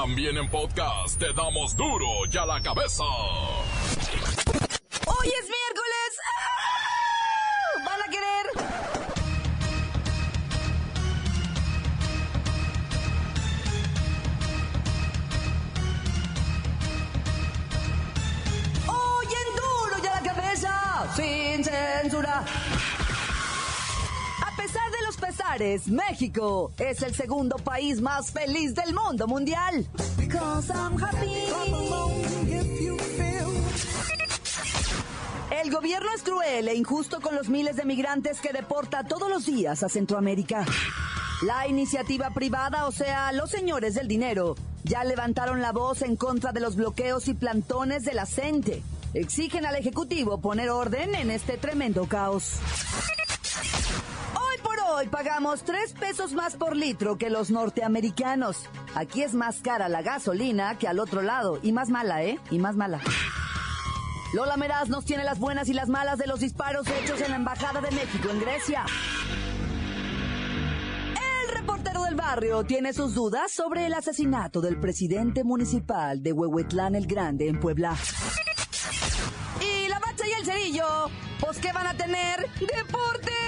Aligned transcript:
También 0.00 0.38
en 0.38 0.48
podcast 0.48 1.18
te 1.18 1.32
damos 1.32 1.76
duro 1.76 2.06
y 2.32 2.36
a 2.36 2.46
la 2.46 2.62
cabeza. 2.62 3.02
Es 5.24 5.48
México 25.86 26.72
es 26.78 27.02
el 27.02 27.14
segundo 27.14 27.56
país 27.56 28.02
más 28.02 28.30
feliz 28.30 28.74
del 28.74 28.94
mundo 28.94 29.26
mundial. 29.26 29.86
El 35.50 35.70
gobierno 35.72 36.08
es 36.14 36.22
cruel 36.22 36.68
e 36.68 36.74
injusto 36.74 37.20
con 37.22 37.34
los 37.34 37.48
miles 37.48 37.76
de 37.76 37.86
migrantes 37.86 38.40
que 38.40 38.52
deporta 38.52 39.04
todos 39.04 39.30
los 39.30 39.46
días 39.46 39.82
a 39.82 39.88
Centroamérica. 39.88 40.66
La 41.42 41.66
iniciativa 41.66 42.30
privada, 42.30 42.86
o 42.86 42.92
sea, 42.92 43.32
los 43.32 43.50
señores 43.50 43.94
del 43.94 44.06
dinero, 44.06 44.54
ya 44.84 45.02
levantaron 45.02 45.62
la 45.62 45.72
voz 45.72 46.02
en 46.02 46.16
contra 46.16 46.52
de 46.52 46.60
los 46.60 46.76
bloqueos 46.76 47.26
y 47.26 47.34
plantones 47.34 48.04
de 48.04 48.12
la. 48.12 48.82
Exigen 49.14 49.64
al 49.64 49.76
Ejecutivo 49.76 50.38
poner 50.42 50.68
orden 50.68 51.14
en 51.14 51.30
este 51.30 51.56
tremendo 51.56 52.06
caos. 52.06 52.60
Hoy 54.98 55.06
pagamos 55.06 55.62
tres 55.62 55.92
pesos 55.92 56.32
más 56.32 56.56
por 56.56 56.74
litro 56.74 57.18
que 57.18 57.30
los 57.30 57.52
norteamericanos. 57.52 58.64
Aquí 58.96 59.22
es 59.22 59.32
más 59.32 59.60
cara 59.60 59.88
la 59.88 60.02
gasolina 60.02 60.76
que 60.76 60.88
al 60.88 60.98
otro 60.98 61.22
lado. 61.22 61.60
Y 61.62 61.70
más 61.70 61.88
mala, 61.88 62.24
¿eh? 62.24 62.40
Y 62.50 62.58
más 62.58 62.74
mala. 62.74 63.00
Lola 64.34 64.56
Meraz 64.56 64.88
nos 64.88 65.04
tiene 65.04 65.22
las 65.22 65.38
buenas 65.38 65.68
y 65.68 65.72
las 65.72 65.88
malas 65.88 66.18
de 66.18 66.26
los 66.26 66.40
disparos 66.40 66.88
hechos 66.88 67.20
en 67.20 67.30
la 67.30 67.36
Embajada 67.36 67.80
de 67.80 67.92
México 67.92 68.28
en 68.28 68.40
Grecia. 68.40 68.86
El 71.44 71.54
reportero 71.56 72.02
del 72.02 72.16
barrio 72.16 72.64
tiene 72.64 72.92
sus 72.92 73.14
dudas 73.14 73.52
sobre 73.52 73.86
el 73.86 73.94
asesinato 73.94 74.60
del 74.60 74.80
presidente 74.80 75.44
municipal 75.44 76.24
de 76.24 76.32
Huehuetlán 76.32 76.96
el 76.96 77.06
Grande 77.06 77.46
en 77.46 77.60
Puebla. 77.60 77.94
Y 79.60 79.86
la 79.86 80.00
bacha 80.00 80.26
y 80.26 80.32
el 80.32 80.44
cerillo, 80.44 81.08
pues 81.38 81.58
¿qué 81.58 81.72
van 81.72 81.86
a 81.86 81.94
tener? 81.94 82.50
¡Deportes! 82.58 83.47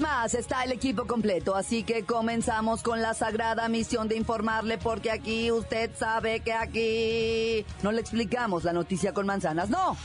Más 0.00 0.34
está 0.34 0.64
el 0.64 0.72
equipo 0.72 1.06
completo, 1.06 1.54
así 1.54 1.84
que 1.84 2.04
comenzamos 2.04 2.82
con 2.82 3.00
la 3.00 3.14
sagrada 3.14 3.68
misión 3.68 4.08
de 4.08 4.16
informarle 4.16 4.78
porque 4.78 5.10
aquí 5.10 5.52
usted 5.52 5.90
sabe 5.96 6.40
que 6.40 6.52
aquí 6.52 7.64
no 7.82 7.92
le 7.92 8.00
explicamos 8.00 8.64
la 8.64 8.72
noticia 8.72 9.12
con 9.12 9.26
manzanas, 9.26 9.70
no. 9.70 9.96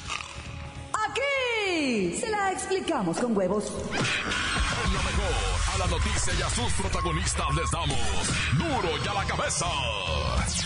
Aquí 0.93 2.17
se 2.17 2.29
la 2.29 2.51
explicamos 2.51 3.17
con 3.19 3.35
huevos. 3.35 3.71
Lo 4.93 5.03
mejor, 5.03 5.35
a 5.73 5.77
la 5.77 5.87
noticia 5.87 6.33
y 6.33 6.41
a 6.41 6.49
sus 6.49 6.73
protagonistas 6.73 7.45
les 7.53 7.69
damos 7.69 7.99
duro 8.57 8.89
y 9.03 9.07
a 9.07 9.13
la 9.13 9.23
cabeza. 9.25 9.67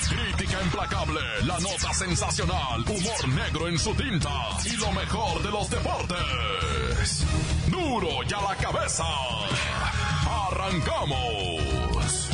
Crítica 0.09 0.61
implacable, 0.63 1.19
la 1.43 1.59
nota 1.59 1.93
sensacional, 1.93 2.85
humor 2.88 3.27
negro 3.27 3.67
en 3.67 3.77
su 3.77 3.93
tinta 3.95 4.30
y 4.63 4.77
lo 4.77 4.91
mejor 4.93 5.43
de 5.43 5.52
los 5.52 5.69
deportes. 5.69 7.25
Duro 7.67 8.23
y 8.27 8.33
a 8.33 8.41
la 8.41 8.55
cabeza. 8.55 9.03
Arrancamos. 10.47 12.30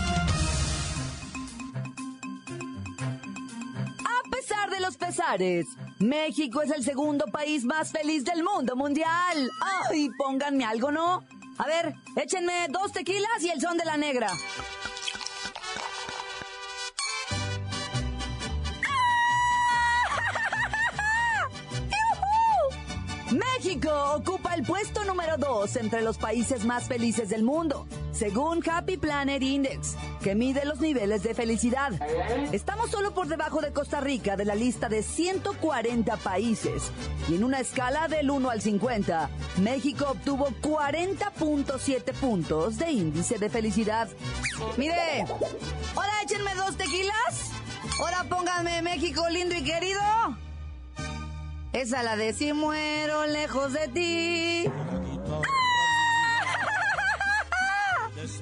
A 4.06 4.30
pesar 4.30 4.70
de 4.70 4.80
los 4.80 4.96
pesares, 4.96 5.66
México 5.98 6.62
es 6.62 6.70
el 6.70 6.84
segundo 6.84 7.26
país 7.32 7.66
más 7.66 7.92
feliz 7.92 8.24
del 8.24 8.44
mundo 8.44 8.76
mundial. 8.76 9.50
¡Ay, 9.90 10.12
pónganme 10.18 10.66
algo, 10.66 10.92
¿no? 10.92 11.24
A 11.60 11.68
ver, 11.68 11.94
échenme 12.16 12.68
dos 12.70 12.94
tequilas 12.94 13.42
y 13.42 13.50
el 13.50 13.60
son 13.60 13.78
de 13.78 13.84
la 13.84 13.98
negra. 13.98 14.30
Ocupa 23.90 24.54
el 24.54 24.64
puesto 24.64 25.04
número 25.06 25.38
2 25.38 25.76
entre 25.78 26.02
los 26.02 26.18
países 26.18 26.66
más 26.66 26.88
felices 26.88 27.30
del 27.30 27.44
mundo, 27.44 27.88
según 28.12 28.62
Happy 28.70 28.98
Planet 28.98 29.42
Index, 29.42 29.96
que 30.22 30.36
mide 30.36 30.66
los 30.66 30.80
niveles 30.80 31.24
de 31.24 31.34
felicidad. 31.34 31.92
Estamos 32.52 32.92
solo 32.92 33.14
por 33.14 33.28
debajo 33.28 33.62
de 33.62 33.72
Costa 33.72 34.00
Rica 34.00 34.36
de 34.36 34.46
la 34.46 34.56
lista 34.56 34.90
de 34.90 35.04
140 35.04 36.18
países. 36.18 36.92
Y 37.30 37.36
en 37.36 37.44
una 37.44 37.60
escala 37.60 38.08
del 38.08 38.30
1 38.30 38.50
al 38.50 38.62
50, 38.62 39.30
México 39.58 40.08
obtuvo 40.10 40.50
40.7 40.62 42.14
puntos 42.14 42.78
de 42.78 42.92
índice 42.92 43.38
de 43.38 43.50
felicidad. 43.50 44.10
Mire, 44.78 45.26
ahora 45.96 46.22
échenme 46.24 46.54
dos 46.56 46.76
tequilas. 46.78 47.52
Ahora 48.00 48.26
pónganme 48.30 48.82
México 48.82 49.28
lindo 49.30 49.56
y 49.56 49.64
querido. 49.64 50.02
Esa 51.72 52.02
la 52.02 52.16
de 52.16 52.34
si 52.34 52.52
muero 52.52 53.28
lejos 53.28 53.74
de 53.74 53.88
ti. 53.90 54.72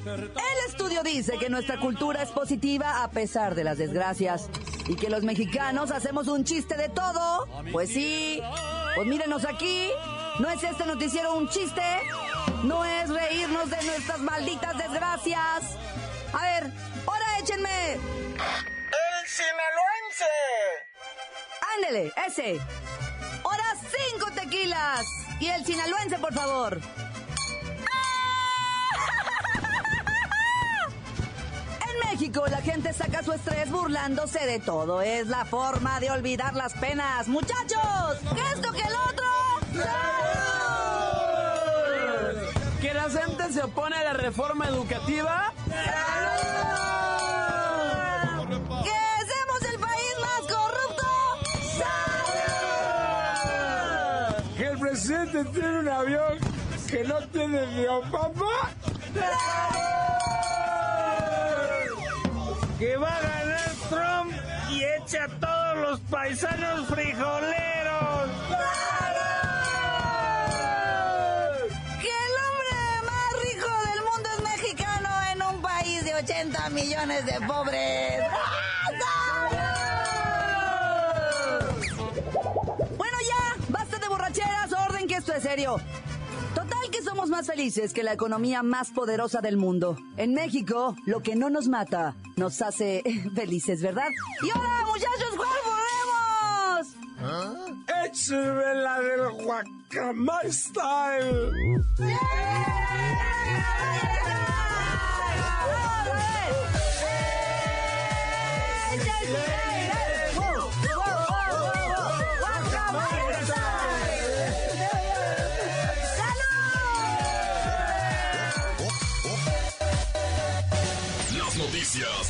El 0.05 0.69
estudio 0.69 1.03
dice 1.03 1.37
que 1.37 1.49
nuestra 1.49 1.77
cultura 1.77 2.23
es 2.23 2.29
positiva 2.29 3.03
a 3.03 3.11
pesar 3.11 3.53
de 3.53 3.65
las 3.65 3.77
desgracias 3.77 4.49
y 4.87 4.95
que 4.95 5.09
los 5.09 5.23
mexicanos 5.23 5.91
hacemos 5.91 6.27
un 6.27 6.45
chiste 6.45 6.77
de 6.77 6.87
todo. 6.87 7.47
Pues 7.71 7.89
sí, 7.89 8.41
pues 8.95 9.05
mírenos 9.07 9.43
aquí. 9.43 9.89
¿No 10.39 10.49
es 10.49 10.63
este 10.63 10.85
noticiero 10.85 11.35
un 11.35 11.49
chiste? 11.49 11.81
¿No 12.63 12.85
es 12.85 13.09
reírnos 13.09 13.69
de 13.69 13.83
nuestras 13.83 14.19
malditas 14.19 14.77
desgracias? 14.77 15.77
A 16.31 16.41
ver, 16.43 16.71
ahora 17.05 17.25
échenme. 17.39 17.93
¡El 17.93 19.27
sinaloense! 19.27 20.25
Ándele, 21.75 22.13
ese. 22.25 22.59
Tequilas. 24.57 25.05
Y 25.39 25.47
el 25.47 25.65
sinaloense, 25.65 26.17
por 26.17 26.33
favor. 26.33 26.79
En 31.79 32.09
México, 32.11 32.45
la 32.49 32.61
gente 32.61 32.93
saca 32.93 33.23
su 33.23 33.33
estrés 33.33 33.69
burlándose 33.69 34.45
de 34.45 34.59
todo. 34.59 35.01
Es 35.01 35.27
la 35.27 35.45
forma 35.45 35.99
de 35.99 36.09
olvidar 36.11 36.53
las 36.55 36.73
penas. 36.73 37.27
Muchachos, 37.27 38.17
¿qué 38.35 38.41
es 38.53 38.65
lo 38.65 38.71
que 38.71 38.81
el 38.81 38.95
otro? 39.09 39.25
¿Que 42.81 42.93
la 42.93 43.09
gente 43.09 43.53
se 43.53 43.63
opone 43.63 43.95
a 43.97 44.03
la 44.03 44.13
reforma 44.13 44.67
educativa? 44.67 45.53
¿Que 45.65 46.06
tiene 55.45 55.79
un 55.79 55.87
avión 55.89 56.37
que 56.89 57.03
no 57.03 57.19
tiene 57.27 57.65
biopampa? 57.65 58.71
¿Que 62.79 62.97
va 62.97 63.15
a 63.15 63.21
ganar 63.21 63.69
Trump 63.89 64.33
y 64.69 64.83
echa 64.83 65.25
a 65.25 65.27
todos 65.27 65.77
los 65.77 65.99
paisanos 66.01 66.87
frijoleros? 66.87 68.29
que 72.01 72.07
el 72.07 72.33
hombre 72.45 72.73
más 73.05 73.29
rico 73.43 73.69
del 73.89 74.01
mundo 74.03 74.29
es 74.37 74.43
mexicano 74.43 75.09
en 75.33 75.41
un 75.43 75.61
país 75.61 76.03
de 76.03 76.13
80 76.15 76.69
millones 76.69 77.25
de 77.25 77.41
pobres. 77.47 78.16
serio. 85.41 85.77
Total 86.55 86.89
que 86.91 87.01
somos 87.01 87.29
más 87.29 87.47
felices 87.47 87.93
que 87.93 88.03
la 88.03 88.13
economía 88.13 88.63
más 88.63 88.91
poderosa 88.91 89.41
del 89.41 89.57
mundo. 89.57 89.97
En 90.17 90.33
México, 90.33 90.95
lo 91.05 91.21
que 91.21 91.35
no 91.35 91.49
nos 91.49 91.67
mata 91.67 92.15
nos 92.35 92.61
hace 92.61 93.03
felices, 93.35 93.81
¿verdad? 93.81 94.07
Y 94.41 94.49
ahora, 94.49 94.85
muchachos, 94.87 95.35
¿cuál 95.35 95.49
volvemos? 95.65 96.95
¿Ah? 97.19 97.53
La 98.73 99.01
del 99.01 99.31
guacamay 99.43 100.51
style. 100.51 101.51
¡Eh! 101.99 102.03
¡Eh! 102.03 102.15
¡Eh! 109.29 109.76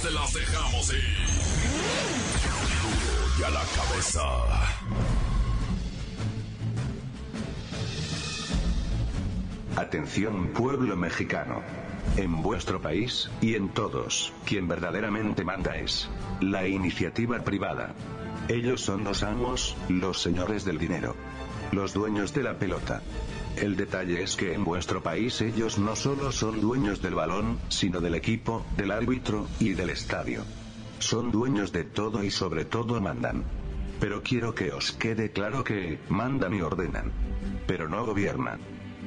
Te 0.01 0.11
las 0.11 0.33
dejamos 0.33 0.93
ir. 0.93 1.03
y 3.39 3.43
a 3.43 3.49
la 3.49 3.63
cabeza. 3.75 4.21
Atención 9.75 10.49
pueblo 10.49 10.95
mexicano. 10.95 11.61
En 12.15 12.41
vuestro 12.41 12.81
país, 12.81 13.29
y 13.41 13.55
en 13.55 13.69
todos, 13.69 14.33
quien 14.45 14.67
verdaderamente 14.67 15.43
manda 15.43 15.77
es 15.77 16.09
la 16.41 16.67
iniciativa 16.67 17.39
privada. 17.43 17.93
Ellos 18.47 18.81
son 18.81 19.03
los 19.03 19.23
amos, 19.23 19.75
los 19.89 20.21
señores 20.21 20.63
del 20.63 20.77
dinero. 20.77 21.15
Los 21.71 21.93
dueños 21.93 22.33
de 22.33 22.43
la 22.43 22.57
pelota. 22.57 23.01
El 23.57 23.75
detalle 23.75 24.21
es 24.21 24.35
que 24.35 24.53
en 24.53 24.63
vuestro 24.63 25.01
país 25.01 25.41
ellos 25.41 25.79
no 25.79 25.95
solo 25.95 26.31
son 26.31 26.61
dueños 26.61 27.01
del 27.01 27.15
balón, 27.15 27.57
sino 27.69 27.99
del 27.99 28.13
equipo, 28.13 28.63
del 28.77 28.91
árbitro, 28.91 29.47
y 29.59 29.73
del 29.73 29.89
estadio. 29.89 30.43
Son 30.99 31.31
dueños 31.31 31.71
de 31.71 31.83
todo 31.83 32.23
y 32.23 32.29
sobre 32.29 32.65
todo 32.65 33.01
mandan. 33.01 33.45
Pero 33.99 34.21
quiero 34.21 34.53
que 34.53 34.71
os 34.71 34.91
quede 34.91 35.31
claro 35.31 35.63
que, 35.63 35.97
mandan 36.07 36.53
y 36.53 36.61
ordenan. 36.61 37.11
Pero 37.65 37.89
no 37.89 38.05
gobiernan. 38.05 38.59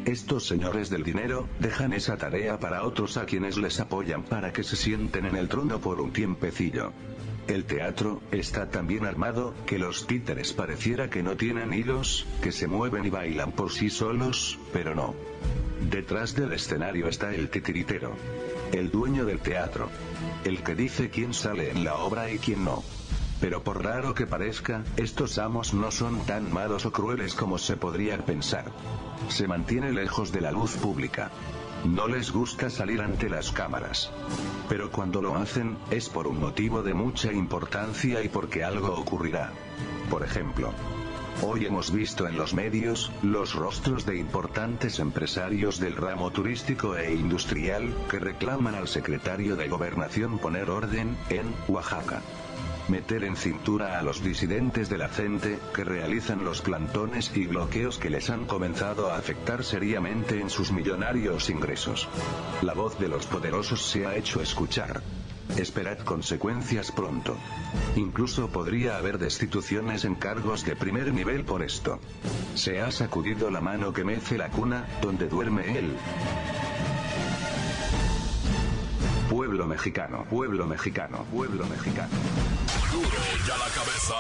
Estos 0.05 0.49
señores 0.49 0.91
del 0.91 1.05
dinero, 1.05 1.46
dejan 1.61 1.93
esa 1.93 2.17
tarea 2.17 2.58
para 2.58 2.82
otros 2.82 3.19
a 3.19 3.26
quienes 3.26 3.56
les 3.56 3.79
apoyan 3.79 4.25
para 4.25 4.53
que 4.53 4.64
se 4.64 4.75
sienten 4.75 5.26
en 5.26 5.37
el 5.37 5.49
trono 5.49 5.81
por 5.81 6.00
un 6.00 6.12
tiempecillo. 6.12 6.93
El 7.49 7.65
teatro 7.65 8.21
está 8.31 8.71
tan 8.71 8.87
bien 8.87 9.05
armado 9.05 9.55
que 9.67 9.79
los 9.79 10.07
títeres 10.07 10.53
pareciera 10.53 11.11
que 11.11 11.23
no 11.23 11.37
tienen 11.37 11.73
hilos, 11.73 12.27
que 12.43 12.53
se 12.53 12.69
mueven 12.69 13.05
y 13.05 13.11
bailan 13.11 13.53
por 13.53 13.73
sí 13.73 13.91
solos, 13.91 14.59
pero 14.73 14.95
no. 14.95 15.15
Detrás 15.91 16.35
del 16.35 16.53
escenario 16.53 17.09
está 17.09 17.35
el 17.35 17.49
titiritero. 17.49 18.13
El 18.73 18.91
dueño 18.91 19.25
del 19.25 19.41
teatro. 19.41 19.89
El 20.45 20.63
que 20.63 20.75
dice 20.75 21.11
quién 21.11 21.35
sale 21.35 21.71
en 21.71 21.85
la 21.85 21.97
obra 21.97 22.31
y 22.31 22.39
quién 22.39 22.65
no. 22.65 22.85
Pero 23.41 23.65
por 23.65 23.83
raro 23.83 24.15
que 24.15 24.27
parezca, 24.27 24.85
estos 24.97 25.39
amos 25.39 25.73
no 25.73 25.91
son 25.91 26.21
tan 26.27 26.53
malos 26.53 26.85
o 26.85 26.93
crueles 26.93 27.35
como 27.35 27.57
se 27.57 27.77
podría 27.77 28.19
pensar. 28.19 28.67
Se 29.29 29.49
mantiene 29.49 29.93
lejos 29.93 30.31
de 30.31 30.43
la 30.43 30.53
luz 30.53 30.77
pública. 30.77 31.31
No 31.85 32.06
les 32.09 32.31
gusta 32.31 32.69
salir 32.69 33.00
ante 33.00 33.29
las 33.29 33.53
cámaras. 33.53 34.11
Pero 34.69 34.91
cuando 34.91 35.23
lo 35.23 35.37
hacen, 35.37 35.79
es 35.91 36.09
por 36.09 36.27
un 36.27 36.38
motivo 36.38 36.82
de 36.82 36.94
mucha 36.94 37.32
importancia 37.32 38.23
y 38.23 38.29
porque 38.29 38.62
algo 38.65 38.94
ocurrirá. 38.94 39.53
Por 40.11 40.23
ejemplo, 40.23 40.73
Hoy 41.43 41.65
hemos 41.65 41.91
visto 41.91 42.29
en 42.29 42.37
los 42.37 42.53
medios, 42.53 43.11
los 43.23 43.55
rostros 43.55 44.05
de 44.05 44.19
importantes 44.19 44.99
empresarios 44.99 45.81
del 45.81 45.97
ramo 45.97 46.31
turístico 46.31 46.97
e 46.97 47.15
industrial, 47.15 47.94
que 48.11 48.19
reclaman 48.19 48.75
al 48.75 48.88
secretario 48.88 49.56
de 49.56 49.69
Gobernación 49.69 50.38
poner 50.38 50.69
orden, 50.69 51.17
en 51.31 51.55
Oaxaca 51.67 52.21
meter 52.91 53.25
en 53.25 53.37
cintura 53.37 53.99
a 53.99 54.03
los 54.03 54.23
disidentes 54.23 54.89
de 54.89 54.99
la 54.99 55.09
gente, 55.09 55.59
que 55.75 55.85
realizan 55.85 56.45
los 56.45 56.61
plantones 56.61 57.31
y 57.35 57.47
bloqueos 57.47 57.99
que 57.99 58.11
les 58.11 58.29
han 58.29 58.45
comenzado 58.45 59.11
a 59.11 59.17
afectar 59.17 59.65
seriamente 59.65 60.41
en 60.41 60.51
sus 60.51 60.73
millonarios 60.73 61.49
ingresos. 61.49 62.09
La 62.63 62.75
voz 62.75 62.99
de 62.99 63.09
los 63.09 63.27
poderosos 63.27 63.83
se 63.83 64.07
ha 64.07 64.17
hecho 64.17 64.43
escuchar. 64.43 65.03
Esperad 65.57 65.99
consecuencias 65.99 66.93
pronto. 66.93 67.37
Incluso 67.97 68.49
podría 68.49 68.97
haber 68.97 69.19
destituciones 69.19 70.05
en 70.05 70.15
cargos 70.15 70.65
de 70.65 70.77
primer 70.77 71.13
nivel 71.13 71.45
por 71.45 71.63
esto. 71.63 72.01
Se 72.55 72.81
ha 72.81 72.91
sacudido 72.91 73.51
la 73.51 73.61
mano 73.61 73.93
que 73.93 74.05
mece 74.05 74.39
la 74.39 74.49
cuna, 74.49 74.87
donde 75.01 75.29
duerme 75.29 75.79
él. 75.79 75.97
Pueblo 79.29 79.67
mexicano, 79.67 80.25
pueblo 80.29 80.67
mexicano, 80.67 81.25
pueblo 81.33 81.67
mexicano. 81.67 82.11
La 82.93 83.69
cabeza. 83.73 84.15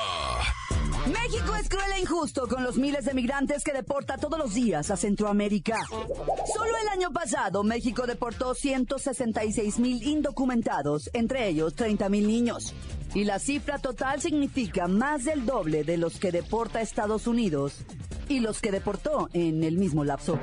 México 1.10 1.56
es 1.56 1.68
cruel 1.68 1.90
e 1.96 2.00
injusto 2.02 2.46
con 2.46 2.62
los 2.62 2.76
miles 2.76 3.04
de 3.04 3.14
migrantes 3.14 3.64
que 3.64 3.72
deporta 3.72 4.16
todos 4.16 4.38
los 4.38 4.54
días 4.54 4.92
a 4.92 4.96
Centroamérica. 4.96 5.76
Solo 5.88 6.70
el 6.80 6.88
año 6.88 7.10
pasado 7.10 7.64
México 7.64 8.06
deportó 8.06 8.54
166 8.54 9.80
mil 9.80 10.00
indocumentados, 10.04 11.10
entre 11.14 11.48
ellos 11.48 11.74
30 11.74 12.08
mil 12.10 12.28
niños. 12.28 12.72
Y 13.12 13.24
la 13.24 13.40
cifra 13.40 13.80
total 13.80 14.20
significa 14.20 14.86
más 14.86 15.24
del 15.24 15.46
doble 15.46 15.82
de 15.82 15.96
los 15.96 16.20
que 16.20 16.30
deporta 16.30 16.80
Estados 16.80 17.26
Unidos 17.26 17.84
y 18.28 18.38
los 18.38 18.60
que 18.60 18.70
deportó 18.70 19.28
en 19.32 19.64
el 19.64 19.78
mismo 19.78 20.04
lapso. 20.04 20.38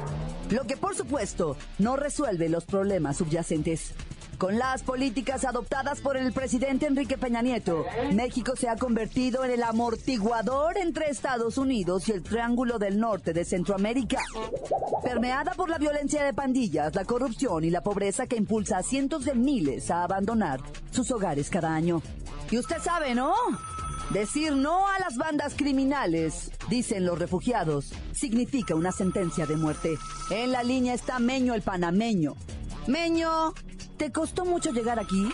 Lo 0.49 0.65
que 0.65 0.75
por 0.75 0.95
supuesto 0.95 1.55
no 1.79 1.95
resuelve 1.95 2.49
los 2.49 2.65
problemas 2.65 3.15
subyacentes. 3.17 3.93
Con 4.37 4.59
las 4.59 4.83
políticas 4.83 5.45
adoptadas 5.45 5.99
por 5.99 6.15
el 6.15 6.31
presidente 6.31 6.85
Enrique 6.85 7.17
Peña 7.17 7.41
Nieto, 7.41 7.85
México 8.13 8.55
se 8.55 8.69
ha 8.69 8.75
convertido 8.75 9.43
en 9.43 9.49
el 9.49 9.63
amortiguador 9.63 10.77
entre 10.77 11.09
Estados 11.09 11.57
Unidos 11.57 12.07
y 12.07 12.11
el 12.11 12.21
Triángulo 12.21 12.77
del 12.77 12.99
Norte 12.99 13.33
de 13.33 13.43
Centroamérica. 13.43 14.21
Permeada 15.03 15.53
por 15.53 15.69
la 15.69 15.79
violencia 15.79 16.23
de 16.23 16.35
pandillas, 16.35 16.93
la 16.93 17.05
corrupción 17.05 17.63
y 17.63 17.71
la 17.71 17.81
pobreza 17.81 18.27
que 18.27 18.35
impulsa 18.35 18.77
a 18.77 18.83
cientos 18.83 19.25
de 19.25 19.33
miles 19.33 19.89
a 19.89 20.03
abandonar 20.03 20.59
sus 20.91 21.09
hogares 21.09 21.49
cada 21.49 21.73
año. 21.73 22.03
Y 22.51 22.59
usted 22.59 22.77
sabe, 22.79 23.15
¿no? 23.15 23.33
Decir 24.11 24.55
no 24.55 24.87
a 24.87 24.99
las 24.99 25.17
bandas 25.17 25.55
criminales, 25.55 26.51
dicen 26.69 27.05
los 27.05 27.17
refugiados, 27.17 27.91
significa 28.13 28.75
una 28.75 28.91
sentencia 28.91 29.47
de 29.47 29.57
muerte. 29.57 29.97
En 30.29 30.51
la 30.51 30.61
línea 30.61 30.93
está 30.93 31.17
Meño 31.17 31.55
el 31.55 31.63
panameño. 31.63 32.35
Meño, 32.87 33.53
¿Te 33.97 34.11
costó 34.11 34.45
mucho 34.45 34.71
llegar 34.71 34.99
aquí? 34.99 35.29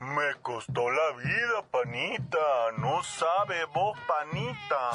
Me 0.00 0.34
costó 0.42 0.90
la 0.90 1.16
vida, 1.16 1.64
panita. 1.70 2.38
No 2.78 3.02
sabe 3.02 3.64
vos, 3.74 3.98
panita. 4.06 4.90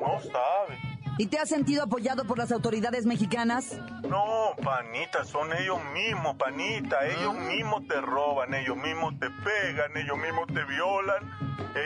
No 0.00 0.20
sabe. 0.20 0.78
¿Y 1.18 1.26
te 1.26 1.38
has 1.38 1.48
sentido 1.48 1.84
apoyado 1.84 2.24
por 2.24 2.38
las 2.38 2.50
autoridades 2.50 3.06
mexicanas? 3.06 3.78
No, 4.08 4.56
panita, 4.62 5.24
son 5.24 5.52
ellos 5.52 5.78
mismos, 5.92 6.36
panita. 6.36 7.06
Ellos 7.06 7.34
mismos 7.34 7.86
te 7.86 8.00
roban, 8.00 8.52
ellos 8.54 8.76
mismos 8.76 9.18
te 9.20 9.30
pegan, 9.30 9.96
ellos 9.96 10.18
mismos 10.18 10.46
te 10.48 10.64
violan, 10.64 11.30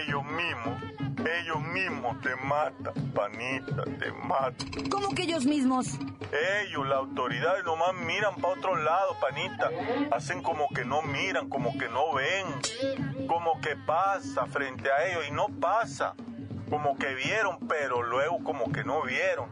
ellos 0.06 0.24
mismos. 0.24 1.13
Ellos 1.24 1.60
mismos 1.62 2.20
te 2.20 2.36
matan, 2.36 2.92
panita, 3.14 3.84
te 3.98 4.12
matan. 4.12 4.88
¿Cómo 4.90 5.14
que 5.14 5.22
ellos 5.22 5.46
mismos? 5.46 5.98
Ellos, 6.62 6.86
la 6.86 6.96
autoridad, 6.96 7.62
nomás 7.64 7.94
miran 7.94 8.34
para 8.36 8.54
otro 8.54 8.76
lado, 8.76 9.16
panita. 9.20 9.70
Hacen 10.10 10.42
como 10.42 10.68
que 10.68 10.84
no 10.84 11.00
miran, 11.02 11.48
como 11.48 11.78
que 11.78 11.88
no 11.88 12.12
ven. 12.12 13.26
Como 13.26 13.60
que 13.60 13.74
pasa 13.76 14.46
frente 14.46 14.90
a 14.90 15.06
ellos 15.08 15.24
y 15.28 15.32
no 15.32 15.48
pasa. 15.60 16.14
Como 16.68 16.96
que 16.96 17.14
vieron, 17.14 17.58
pero 17.68 18.02
luego 18.02 18.42
como 18.44 18.70
que 18.70 18.84
no 18.84 19.02
vieron. 19.02 19.48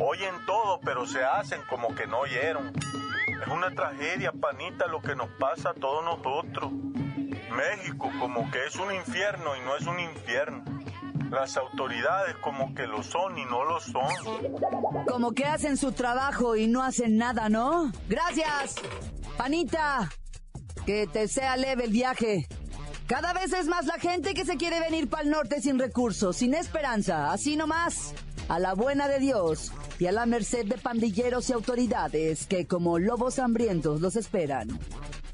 Oyen 0.00 0.34
todo, 0.46 0.80
pero 0.80 1.06
se 1.06 1.22
hacen 1.24 1.60
como 1.68 1.94
que 1.94 2.06
no 2.06 2.18
oyeron. 2.20 2.72
Es 3.40 3.48
una 3.48 3.70
tragedia, 3.70 4.32
panita, 4.32 4.86
lo 4.86 5.00
que 5.02 5.14
nos 5.14 5.28
pasa 5.38 5.70
a 5.70 5.74
todos 5.74 6.04
nosotros. 6.04 6.72
México 6.72 8.10
como 8.18 8.50
que 8.50 8.66
es 8.66 8.76
un 8.76 8.94
infierno 8.94 9.56
y 9.56 9.60
no 9.60 9.76
es 9.76 9.86
un 9.86 10.00
infierno. 10.00 10.64
Las 11.30 11.56
autoridades 11.56 12.36
como 12.36 12.74
que 12.74 12.86
lo 12.86 13.02
son 13.02 13.38
y 13.38 13.44
no 13.44 13.64
lo 13.64 13.80
son. 13.80 15.04
Como 15.06 15.32
que 15.32 15.44
hacen 15.44 15.76
su 15.76 15.92
trabajo 15.92 16.56
y 16.56 16.66
no 16.66 16.82
hacen 16.82 17.16
nada, 17.16 17.48
¿no? 17.48 17.92
Gracias. 18.08 18.76
Panita, 19.36 20.10
que 20.84 21.06
te 21.06 21.28
sea 21.28 21.56
leve 21.56 21.84
el 21.84 21.90
viaje. 21.90 22.46
Cada 23.06 23.32
vez 23.32 23.52
es 23.52 23.66
más 23.66 23.86
la 23.86 23.98
gente 23.98 24.34
que 24.34 24.44
se 24.44 24.56
quiere 24.56 24.80
venir 24.80 25.08
para 25.08 25.22
el 25.22 25.30
norte 25.30 25.60
sin 25.60 25.78
recursos, 25.78 26.36
sin 26.36 26.54
esperanza, 26.54 27.32
así 27.32 27.56
nomás. 27.56 28.14
A 28.48 28.58
la 28.58 28.74
buena 28.74 29.08
de 29.08 29.18
Dios 29.18 29.72
y 29.98 30.06
a 30.06 30.12
la 30.12 30.26
merced 30.26 30.66
de 30.66 30.78
pandilleros 30.78 31.50
y 31.50 31.52
autoridades 31.52 32.46
que 32.46 32.66
como 32.66 32.98
lobos 32.98 33.38
hambrientos 33.38 34.00
los 34.00 34.16
esperan. 34.16 34.68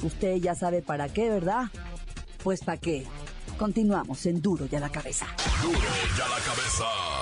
Usted 0.02 0.36
ya 0.36 0.54
sabe 0.54 0.82
para 0.82 1.08
qué, 1.08 1.28
¿verdad? 1.28 1.64
Pues 2.42 2.62
para 2.64 2.78
qué. 2.78 3.06
Continuamos 3.58 4.26
en 4.26 4.40
Duro 4.40 4.66
y 4.70 4.76
a 4.76 4.80
la 4.80 4.90
cabeza. 4.90 5.26
Duro 5.62 5.78
la 6.28 6.38
cabeza. 6.40 7.21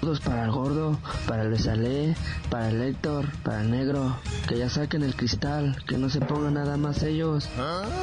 Saludos 0.00 0.20
para 0.20 0.44
el 0.44 0.50
gordo, 0.50 0.98
para 1.28 1.44
Luis 1.44 1.68
Ale, 1.68 2.16
para 2.48 2.70
el 2.70 2.80
Héctor, 2.80 3.26
para 3.42 3.60
el 3.60 3.70
negro. 3.70 4.16
Que 4.48 4.56
ya 4.56 4.70
saquen 4.70 5.02
el 5.02 5.14
cristal, 5.14 5.76
que 5.86 5.98
no 5.98 6.08
se 6.08 6.20
pongan 6.20 6.54
nada 6.54 6.78
más 6.78 7.02
ellos. 7.02 7.46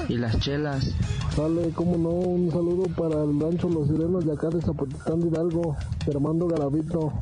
Y 0.07 0.17
las 0.17 0.39
chelas. 0.39 0.91
Sale, 1.35 1.71
como 1.71 1.97
no, 1.97 2.09
un 2.09 2.51
saludo 2.51 2.83
para 2.95 3.23
el 3.23 3.39
rancho 3.39 3.67
Los 3.67 3.87
Sirenos 3.87 4.25
de 4.25 4.33
acá 4.33 4.49
de 4.49 4.61
Zapotitán 4.61 5.21
de 5.21 5.29
Hidalgo, 5.29 5.75
Armando 6.17 6.47
Garavito. 6.47 7.13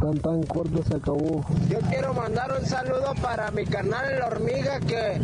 tan 0.00 0.18
tan 0.18 0.42
corto 0.42 0.82
se 0.82 0.96
acabó. 0.96 1.44
Yo 1.68 1.78
quiero 1.88 2.12
mandar 2.12 2.52
un 2.58 2.66
saludo 2.66 3.14
para 3.22 3.52
mi 3.52 3.64
canal 3.64 4.18
La 4.18 4.26
Hormiga 4.26 4.80
que 4.80 5.20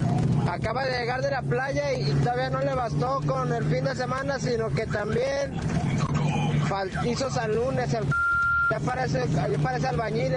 acaba 0.49 0.85
de 0.85 1.01
llegar 1.01 1.21
de 1.21 1.33
la 1.33 1.43
playa 1.43 1.95
y 1.95 2.05
todavía 2.13 2.51
no 2.51 2.61
le 2.61 2.75
bastó 2.77 3.21
con 3.27 3.53
el 3.53 3.65
fin 3.65 3.85
de 3.85 3.97
semana, 3.97 4.39
sino 4.39 4.69
que 4.69 4.87
también 4.87 5.57
hizo 7.05 7.29
San 7.29 7.57
Lunes. 7.57 7.91
ya, 7.91 8.81
parece, 8.87 9.29
ya 9.29 9.49
parece 9.61 9.89
albañil. 9.89 10.35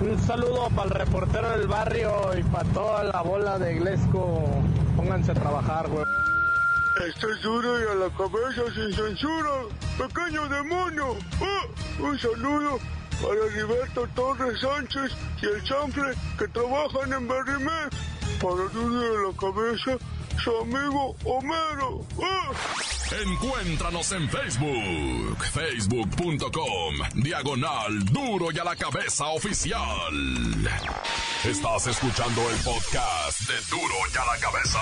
Un 0.00 0.18
saludo 0.20 0.68
para 0.76 0.84
el 0.84 0.90
reportero 0.90 1.50
del 1.58 1.66
barrio 1.66 2.38
y 2.38 2.44
para 2.44 2.68
toda 2.68 3.02
la 3.02 3.20
bola 3.22 3.58
de 3.58 3.74
Iglesco. 3.74 4.44
Pónganse 4.96 5.32
a 5.32 5.34
trabajar, 5.34 5.88
güey. 5.88 6.04
Esto 7.00 7.32
es 7.32 7.40
duro 7.42 7.80
y 7.80 7.90
a 7.90 7.94
la 7.94 8.10
cabeza 8.10 8.62
sin 8.74 8.92
censura. 8.92 9.50
Pequeño 9.96 10.46
demonio. 10.48 11.16
¡Ah! 11.40 11.66
Un 11.98 12.18
saludo 12.18 12.78
para 13.20 13.46
Heriberto 13.46 14.06
Torres 14.14 14.60
Sánchez 14.60 15.12
y 15.40 15.46
el 15.46 15.64
chanfle 15.64 16.12
que 16.38 16.48
trabajan 16.48 17.12
en 17.12 17.26
Berrimex. 17.26 17.96
Para 18.40 18.68
duro 18.72 19.00
a 19.00 19.30
la 19.30 19.36
cabeza, 19.36 20.04
su 20.44 20.56
amigo 20.58 21.16
Homero. 21.24 22.04
¡Ah! 22.22 22.50
Encuéntranos 23.24 24.12
en 24.12 24.28
Facebook, 24.28 25.44
facebook.com, 25.52 26.94
diagonal 27.14 28.04
duro 28.06 28.50
y 28.52 28.58
a 28.58 28.64
la 28.64 28.76
cabeza 28.76 29.26
oficial. 29.28 29.80
Estás 31.44 31.86
escuchando 31.88 32.50
el 32.50 32.56
podcast 32.58 33.40
de 33.40 33.54
duro 33.70 33.94
y 34.14 34.16
a 34.16 34.24
la 34.24 34.38
cabeza. 34.38 34.80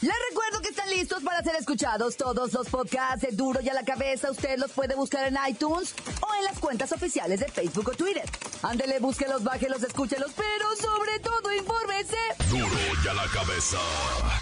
Les 0.00 0.14
recuerdo 0.30 0.60
que 0.60 0.68
están 0.68 0.88
listos 0.90 1.24
para 1.24 1.42
ser 1.42 1.56
escuchados 1.56 2.16
todos 2.16 2.52
los 2.52 2.68
podcasts 2.68 3.22
de 3.22 3.32
Duro 3.32 3.60
y 3.60 3.68
a 3.68 3.74
la 3.74 3.82
Cabeza. 3.82 4.30
Usted 4.30 4.56
los 4.56 4.70
puede 4.70 4.94
buscar 4.94 5.26
en 5.26 5.36
iTunes 5.48 5.92
o 6.20 6.34
en 6.36 6.44
las 6.44 6.60
cuentas 6.60 6.92
oficiales 6.92 7.40
de 7.40 7.48
Facebook 7.48 7.88
o 7.88 7.96
Twitter. 7.96 8.24
Ándele, 8.62 9.00
búsquelos, 9.00 9.42
bájelos, 9.42 9.82
escúchelos, 9.82 10.30
pero 10.36 10.76
sobre 10.76 11.18
todo 11.18 11.52
infórmese. 11.52 12.16
Duro 12.48 12.78
y 13.04 13.08
a 13.08 13.14
la 13.14 13.26
Cabeza. 13.26 13.78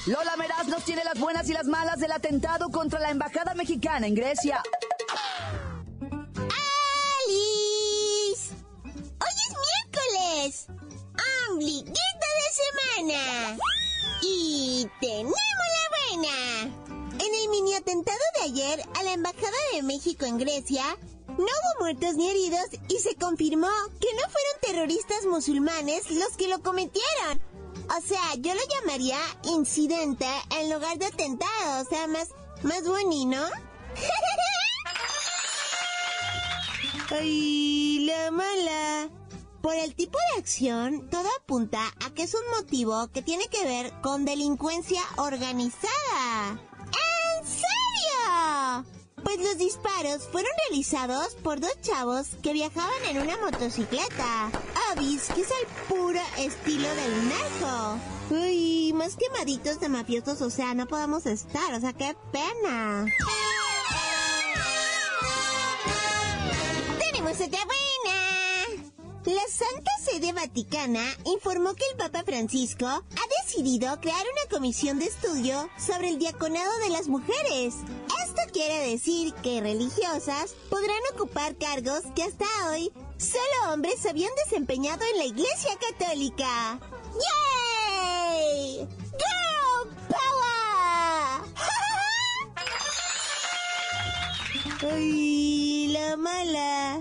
Lola 0.04 0.36
Meraz 0.36 0.68
nos 0.68 0.84
tiene 0.84 1.02
las 1.04 1.18
buenas 1.18 1.48
y 1.48 1.54
las 1.54 1.64
malas 1.64 2.00
del 2.00 2.12
atentado 2.12 2.68
contra 2.68 3.00
la 3.00 3.10
embajada 3.10 3.54
mexicana 3.54 4.06
en 4.06 4.14
Grecia. 4.14 4.62
¡Alice! 7.24 8.52
¡Hoy 8.84 9.36
es 9.48 9.54
miércoles! 9.64 10.66
¡Ombliguito 11.48 11.94
de 11.94 12.50
semana! 13.06 13.56
Y 14.22 14.88
tenemos 15.00 15.32
la 15.32 16.16
buena. 16.16 16.62
En 17.24 17.34
el 17.34 17.48
mini 17.48 17.74
atentado 17.74 18.18
de 18.36 18.42
ayer 18.44 18.80
a 18.94 19.02
la 19.02 19.12
Embajada 19.12 19.56
de 19.74 19.82
México 19.82 20.24
en 20.26 20.38
Grecia, 20.38 20.84
no 21.28 21.44
hubo 21.44 21.80
muertos 21.80 22.14
ni 22.16 22.30
heridos 22.30 22.66
y 22.88 22.98
se 22.98 23.14
confirmó 23.16 23.68
que 24.00 24.08
no 24.14 24.22
fueron 24.22 24.60
terroristas 24.62 25.26
musulmanes 25.26 26.10
los 26.10 26.36
que 26.36 26.48
lo 26.48 26.62
cometieron. 26.62 27.40
O 27.96 28.00
sea, 28.06 28.34
yo 28.36 28.54
lo 28.54 28.60
llamaría 28.68 29.18
incidente 29.44 30.26
en 30.58 30.72
lugar 30.72 30.98
de 30.98 31.06
atentado, 31.06 31.82
o 31.82 31.84
sea, 31.88 32.06
más, 32.06 32.28
más 32.62 32.86
bonito, 32.86 33.38
Ay, 37.10 38.06
la 38.06 38.30
mala. 38.32 39.08
Por 39.66 39.74
el 39.74 39.96
tipo 39.96 40.16
de 40.16 40.38
acción, 40.38 41.10
todo 41.10 41.28
apunta 41.40 41.80
a 42.04 42.14
que 42.14 42.22
es 42.22 42.34
un 42.34 42.48
motivo 42.56 43.08
que 43.08 43.20
tiene 43.20 43.48
que 43.48 43.64
ver 43.64 43.92
con 44.00 44.24
delincuencia 44.24 45.02
organizada. 45.16 46.52
¿En 46.52 47.44
serio? 47.44 48.86
Pues 49.24 49.40
los 49.40 49.58
disparos 49.58 50.22
fueron 50.30 50.52
realizados 50.68 51.34
por 51.42 51.58
dos 51.58 51.80
chavos 51.80 52.28
que 52.44 52.52
viajaban 52.52 53.06
en 53.10 53.20
una 53.20 53.36
motocicleta. 53.38 54.52
Avis, 54.92 55.24
que 55.34 55.40
es 55.40 55.48
el 55.50 55.66
puro 55.88 56.20
estilo 56.38 56.88
del 56.88 57.28
narco. 57.28 57.98
Uy, 58.30 58.92
más 58.92 59.16
quemaditos 59.16 59.80
de 59.80 59.88
mafiosos, 59.88 60.42
o 60.42 60.50
sea, 60.50 60.74
no 60.74 60.86
podemos 60.86 61.26
estar, 61.26 61.74
o 61.74 61.80
sea, 61.80 61.92
qué 61.92 62.16
pena. 62.30 63.04
Tenemos 67.00 67.40
otra 67.40 67.58
la 67.66 67.85
Vaticana 70.32 71.04
informó 71.24 71.74
que 71.74 71.84
el 71.90 71.96
Papa 71.96 72.22
Francisco 72.24 72.86
ha 72.86 73.02
decidido 73.42 74.00
crear 74.00 74.20
una 74.20 74.50
comisión 74.50 74.98
de 74.98 75.06
estudio 75.06 75.68
sobre 75.78 76.08
el 76.08 76.18
diaconado 76.18 76.70
de 76.80 76.90
las 76.90 77.08
mujeres. 77.08 77.74
Esto 78.24 78.42
quiere 78.52 78.90
decir 78.90 79.32
que 79.42 79.60
religiosas 79.60 80.54
podrán 80.70 81.00
ocupar 81.14 81.56
cargos 81.56 82.02
que 82.14 82.24
hasta 82.24 82.46
hoy 82.70 82.92
solo 83.18 83.72
hombres 83.72 84.04
habían 84.06 84.32
desempeñado 84.44 85.04
en 85.12 85.18
la 85.18 85.24
Iglesia 85.26 85.72
Católica. 85.90 86.80
¡Yay! 88.28 88.88
¡Girl 89.18 89.94
Power! 90.08 91.44
¡Ay, 94.92 95.88
la 95.88 96.16
mala! 96.16 97.00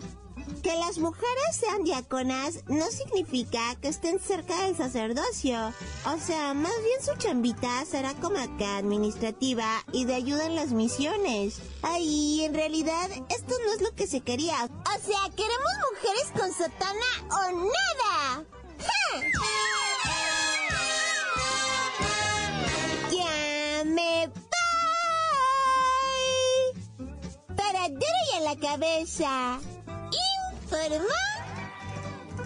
Que 0.66 0.76
las 0.78 0.98
mujeres 0.98 1.56
sean 1.56 1.84
diáconas 1.84 2.64
no 2.66 2.86
significa 2.88 3.76
que 3.76 3.88
estén 3.90 4.20
cerca 4.20 4.64
del 4.64 4.76
sacerdocio. 4.76 5.72
O 6.08 6.18
sea, 6.18 6.56
más 6.56 6.74
bien 6.82 7.04
su 7.04 7.16
chambita 7.20 7.86
será 7.86 8.16
como 8.16 8.40
acá 8.40 8.78
administrativa 8.78 9.86
y 9.92 10.06
de 10.06 10.16
ayuda 10.16 10.48
en 10.48 10.56
las 10.56 10.72
misiones. 10.72 11.62
Ay, 11.84 12.46
en 12.46 12.56
realidad 12.56 13.12
esto 13.30 13.54
no 13.64 13.74
es 13.74 13.82
lo 13.84 13.94
que 13.94 14.08
se 14.08 14.22
quería. 14.22 14.56
O 14.66 15.00
sea, 15.06 15.30
queremos 15.36 15.72
mujeres 15.92 16.32
con 16.36 16.52
sotana 16.52 17.12
o 17.30 17.52
nada. 17.52 18.44
Ya 23.12 23.84
me 23.86 24.28
voy. 24.28 24.56
Para 27.56 27.88
duro 27.90 28.20
y 28.34 28.38
a 28.38 28.40
la 28.40 28.56
cabeza 28.56 29.60
informó 30.76 31.08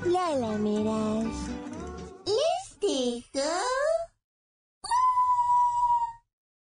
Lola 0.06 0.58
Meras. 0.58 1.36
Les 2.26 2.80
dejo 2.80 3.50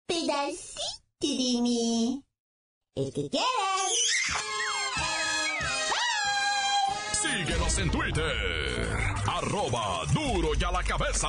pedacito 0.06 0.80
de 1.20 1.62
mí. 1.62 2.24
El 2.94 3.12
que 3.12 3.28
quieran. 3.28 3.90
Síguenos 7.12 7.78
en 7.78 7.90
Twitter. 7.90 9.14
Arroba 9.26 10.04
duro 10.12 10.50
y 10.58 10.64
a 10.64 10.70
la 10.70 10.82
cabeza. 10.82 11.28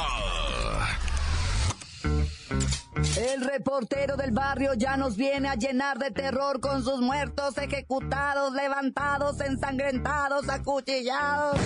El 3.18 3.42
reportero 3.46 4.18
del 4.18 4.32
barrio 4.32 4.74
ya 4.74 4.98
nos 4.98 5.16
viene 5.16 5.48
a 5.48 5.56
llenar 5.56 6.00
de 6.00 6.12
terror 6.12 6.60
con 6.60 6.84
sus 6.84 7.00
muertos 7.00 7.58
ejecutados, 7.58 8.54
levantados, 8.54 9.40
ensangrentados, 9.40 10.50
acuchillados. 10.50 11.58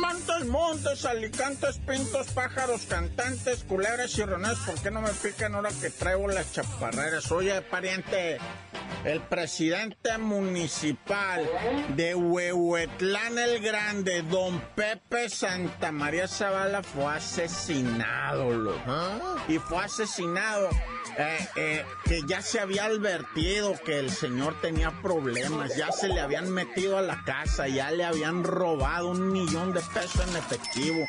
Montes, 0.00 0.46
montes, 0.46 1.04
alicantes, 1.04 1.78
pintos, 1.78 2.28
pájaros, 2.28 2.86
cantantes, 2.86 3.64
culebras 3.64 4.16
y 4.16 4.24
rones, 4.24 4.58
¿por 4.64 4.74
qué 4.80 4.90
no 4.90 5.02
me 5.02 5.10
pican 5.10 5.54
ahora 5.54 5.70
que 5.80 5.90
traigo 5.90 6.28
las 6.28 6.52
chaparreras? 6.52 7.30
Oye, 7.30 7.60
pariente, 7.62 8.38
el 9.04 9.20
presidente 9.20 10.16
municipal 10.18 11.48
de 11.96 12.14
Huehuetlán 12.14 13.38
el 13.38 13.60
Grande, 13.60 14.22
don 14.22 14.60
Pepe 14.74 15.28
Santa 15.28 15.90
María 15.92 16.28
Zavala, 16.28 16.82
fue 16.82 17.06
asesinado, 17.06 18.50
loco. 18.50 18.80
Y 19.48 19.58
fue 19.58 19.84
asesinado 19.84 20.68
eh, 21.18 21.48
eh, 21.56 21.84
que 22.04 22.20
ya 22.26 22.42
se 22.42 22.60
había 22.60 22.84
advertido 22.84 23.74
que 23.84 23.98
el 23.98 24.10
señor 24.10 24.60
tenía 24.60 24.90
problemas, 25.02 25.76
ya 25.76 25.90
se 25.90 26.08
le 26.08 26.20
habían 26.20 26.50
metido 26.50 26.98
a 26.98 27.02
la 27.02 27.22
casa, 27.24 27.68
ya 27.68 27.90
le 27.90 28.04
habían 28.04 28.44
robado 28.44 29.08
un 29.08 29.32
millón 29.32 29.72
de 29.72 29.80
pesos 29.80 30.26
en 30.28 30.36
efectivo. 30.36 31.04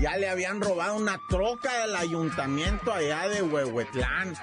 Ya 0.00 0.16
le 0.16 0.28
habían 0.28 0.60
robado 0.60 0.94
una 0.94 1.20
troca 1.28 1.80
del 1.80 1.96
ayuntamiento 1.96 2.92
allá 2.92 3.28
de 3.28 3.42
Huehuetlán. 3.42 4.34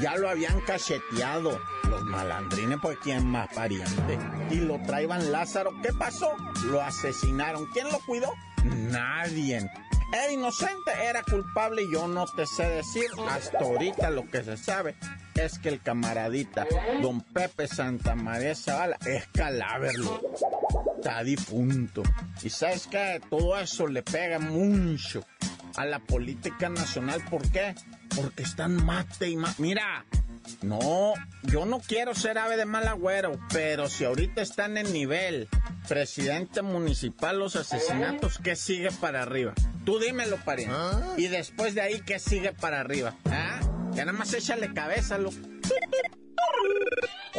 Ya 0.00 0.16
lo 0.16 0.28
habían 0.28 0.60
cacheteado. 0.62 1.60
Los 1.90 2.02
malandrines, 2.04 2.78
pues 2.80 2.96
quién 3.02 3.26
más 3.26 3.52
pariente. 3.54 4.18
Y 4.50 4.56
lo 4.56 4.80
traían 4.86 5.30
Lázaro. 5.30 5.72
¿Qué 5.82 5.92
pasó? 5.92 6.32
Lo 6.64 6.80
asesinaron. 6.80 7.66
¿Quién 7.72 7.88
lo 7.88 7.98
cuidó? 8.06 8.32
Nadie. 8.64 9.70
Era 10.12 10.30
inocente, 10.30 10.92
era 11.02 11.22
culpable 11.22 11.82
yo 11.90 12.06
no 12.06 12.26
te 12.26 12.46
sé 12.46 12.68
decir. 12.68 13.06
Hasta 13.28 13.58
ahorita 13.58 14.10
lo 14.10 14.28
que 14.30 14.44
se 14.44 14.58
sabe 14.58 14.94
es 15.34 15.58
que 15.58 15.70
el 15.70 15.80
camaradita, 15.80 16.66
don 17.00 17.22
Pepe 17.22 17.66
Santa 17.66 18.14
María 18.14 18.54
Zavala, 18.54 18.98
es 19.06 19.26
cadáverlo. 19.28 20.20
Está 21.02 21.24
difunto. 21.24 22.04
Y 22.44 22.50
sabes 22.50 22.86
que 22.86 23.20
todo 23.28 23.58
eso 23.58 23.88
le 23.88 24.04
pega 24.04 24.38
mucho 24.38 25.26
a 25.74 25.84
la 25.84 25.98
política 25.98 26.68
nacional. 26.68 27.20
¿Por 27.28 27.50
qué? 27.50 27.74
Porque 28.14 28.44
están 28.44 28.76
mate 28.86 29.28
y 29.28 29.36
mate. 29.36 29.60
Mira, 29.60 30.04
No, 30.60 31.14
yo 31.42 31.66
no 31.66 31.80
quiero 31.80 32.14
ser 32.14 32.38
ave 32.38 32.56
de 32.56 32.66
mal 32.66 32.86
agüero, 32.86 33.32
pero 33.52 33.88
si 33.88 34.04
ahorita 34.04 34.42
están 34.42 34.76
en 34.76 34.92
nivel 34.92 35.48
presidente 35.88 36.62
municipal 36.62 37.36
los 37.36 37.56
asesinatos, 37.56 38.38
¿qué 38.38 38.54
sigue 38.54 38.92
para 38.92 39.22
arriba? 39.22 39.54
Tú 39.84 39.98
dímelo, 39.98 40.36
pariente. 40.36 40.76
Y 41.16 41.26
después 41.26 41.74
de 41.74 41.80
ahí, 41.80 42.00
¿qué 42.06 42.20
sigue 42.20 42.52
para 42.52 42.78
arriba? 42.78 43.16
¿Ah? 43.24 43.58
Ya 43.92 44.04
nada 44.04 44.16
más 44.16 44.32
échale 44.34 44.72
cabeza, 44.72 45.18
loco. 45.18 45.36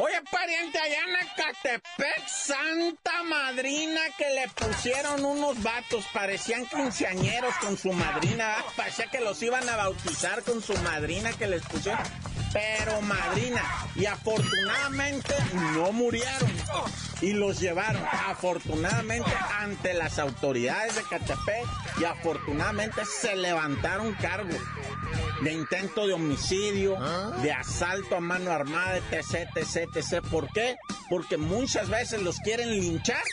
Oye, 0.06 0.22
pariente, 0.30 0.78
allá 0.78 0.98
en 1.08 1.16
Ecatepec, 1.16 2.28
santa 2.28 3.24
madrina 3.24 4.02
que 4.18 4.30
le 4.32 4.50
pusieron 4.50 5.24
unos 5.24 5.64
vatos, 5.64 6.04
parecían 6.12 6.66
quinceañeros 6.66 7.56
con 7.62 7.78
su 7.78 7.94
madrina, 7.94 8.58
parecía 8.76 9.08
que 9.08 9.22
los 9.22 9.42
iban 9.42 9.70
a 9.70 9.78
bautizar 9.78 10.44
con 10.44 10.62
su 10.62 10.74
madrina 10.80 11.32
que 11.32 11.48
les 11.48 11.62
pusieron, 11.62 12.04
pero 12.54 13.02
madrina, 13.02 13.64
y 13.96 14.06
afortunadamente 14.06 15.34
no 15.76 15.92
murieron 15.92 16.52
y 17.22 17.34
los 17.34 17.60
llevaron 17.60 18.04
afortunadamente 18.28 19.32
ante 19.60 19.94
las 19.94 20.20
autoridades 20.20 20.96
de 20.96 21.02
Ecatepec 21.02 21.66
y 22.00 22.04
afortunadamente 22.04 23.02
se 23.06 23.36
levantaron 23.36 24.14
cargos 24.14 24.60
de 25.42 25.54
intento 25.54 26.08
de 26.08 26.14
homicidio, 26.14 26.98
de 27.42 27.52
asalto 27.52 28.18
a 28.18 28.20
mano 28.20 28.52
armada, 28.52 28.98
etc, 28.98 29.50
etc, 29.56 29.90
etc. 29.96 30.26
¿Por 30.30 30.48
qué? 30.52 30.76
Porque 31.10 31.38
muchas 31.38 31.90
veces 31.90 32.22
los 32.22 32.38
quieren 32.40 32.72
linchar 32.72 33.24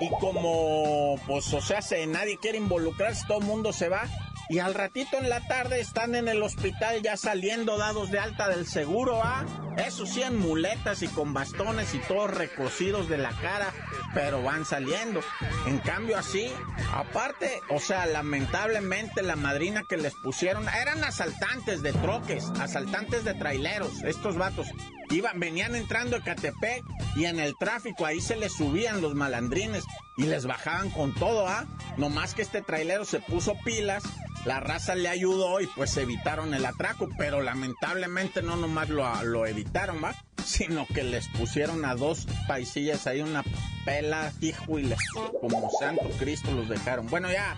y 0.00 0.08
como, 0.20 1.16
pues, 1.26 1.52
o 1.52 1.60
sea, 1.60 1.82
se, 1.82 2.06
nadie 2.06 2.38
quiere 2.38 2.58
involucrarse, 2.58 3.24
todo 3.26 3.38
el 3.38 3.44
mundo 3.44 3.72
se 3.72 3.88
va. 3.88 4.04
Y 4.48 4.60
al 4.60 4.74
ratito 4.74 5.16
en 5.18 5.28
la 5.28 5.40
tarde 5.40 5.80
están 5.80 6.14
en 6.14 6.28
el 6.28 6.42
hospital 6.42 7.02
ya 7.02 7.16
saliendo 7.16 7.78
dados 7.78 8.10
de 8.10 8.20
alta 8.20 8.48
del 8.48 8.66
seguro, 8.66 9.20
¿ah? 9.22 9.44
Eso 9.76 10.06
sí, 10.06 10.22
en 10.22 10.38
muletas 10.38 11.02
y 11.02 11.08
con 11.08 11.34
bastones 11.34 11.94
y 11.94 11.98
todos 11.98 12.30
recocidos 12.30 13.08
de 13.08 13.18
la 13.18 13.30
cara, 13.30 13.72
pero 14.14 14.42
van 14.42 14.64
saliendo. 14.64 15.20
En 15.66 15.78
cambio 15.78 16.16
así, 16.16 16.50
aparte, 16.94 17.60
o 17.68 17.80
sea, 17.80 18.06
lamentablemente 18.06 19.22
la 19.22 19.36
madrina 19.36 19.82
que 19.88 19.96
les 19.96 20.14
pusieron 20.14 20.66
eran 20.68 21.04
asaltantes 21.04 21.82
de 21.82 21.92
troques, 21.92 22.44
asaltantes 22.60 23.24
de 23.24 23.34
traileros, 23.34 24.02
estos 24.04 24.36
vatos. 24.36 24.68
Iban, 25.10 25.38
venían 25.38 25.74
entrando 25.74 26.16
a 26.16 26.22
Catepec 26.22 26.82
y 27.16 27.26
en 27.26 27.38
el 27.38 27.56
tráfico 27.58 28.06
ahí 28.06 28.20
se 28.20 28.36
les 28.36 28.52
subían 28.52 29.02
los 29.02 29.14
malandrines 29.14 29.84
y 30.16 30.24
les 30.24 30.46
bajaban 30.46 30.90
con 30.90 31.14
todo, 31.14 31.46
¿ah? 31.46 31.66
No 31.96 32.08
más 32.08 32.34
que 32.34 32.42
este 32.42 32.62
trailero 32.62 33.04
se 33.04 33.20
puso 33.20 33.54
pilas 33.64 34.02
la 34.46 34.60
raza 34.60 34.94
le 34.94 35.08
ayudó 35.08 35.60
y 35.60 35.66
pues 35.66 35.96
evitaron 35.96 36.54
el 36.54 36.64
atraco, 36.64 37.08
pero 37.18 37.42
lamentablemente 37.42 38.42
no 38.42 38.54
nomás 38.54 38.88
lo, 38.88 39.24
lo 39.24 39.44
evitaron, 39.44 40.02
¿va? 40.02 40.14
Sino 40.44 40.86
que 40.86 41.02
les 41.02 41.26
pusieron 41.26 41.84
a 41.84 41.96
dos 41.96 42.28
paisillas 42.46 43.08
ahí 43.08 43.22
una 43.22 43.42
pela, 43.84 44.32
hijo, 44.40 44.78
y 44.78 44.84
les, 44.84 44.98
como 45.40 45.68
santo 45.80 46.08
Cristo 46.20 46.52
los 46.52 46.68
dejaron. 46.68 47.08
Bueno, 47.08 47.28
ya. 47.30 47.56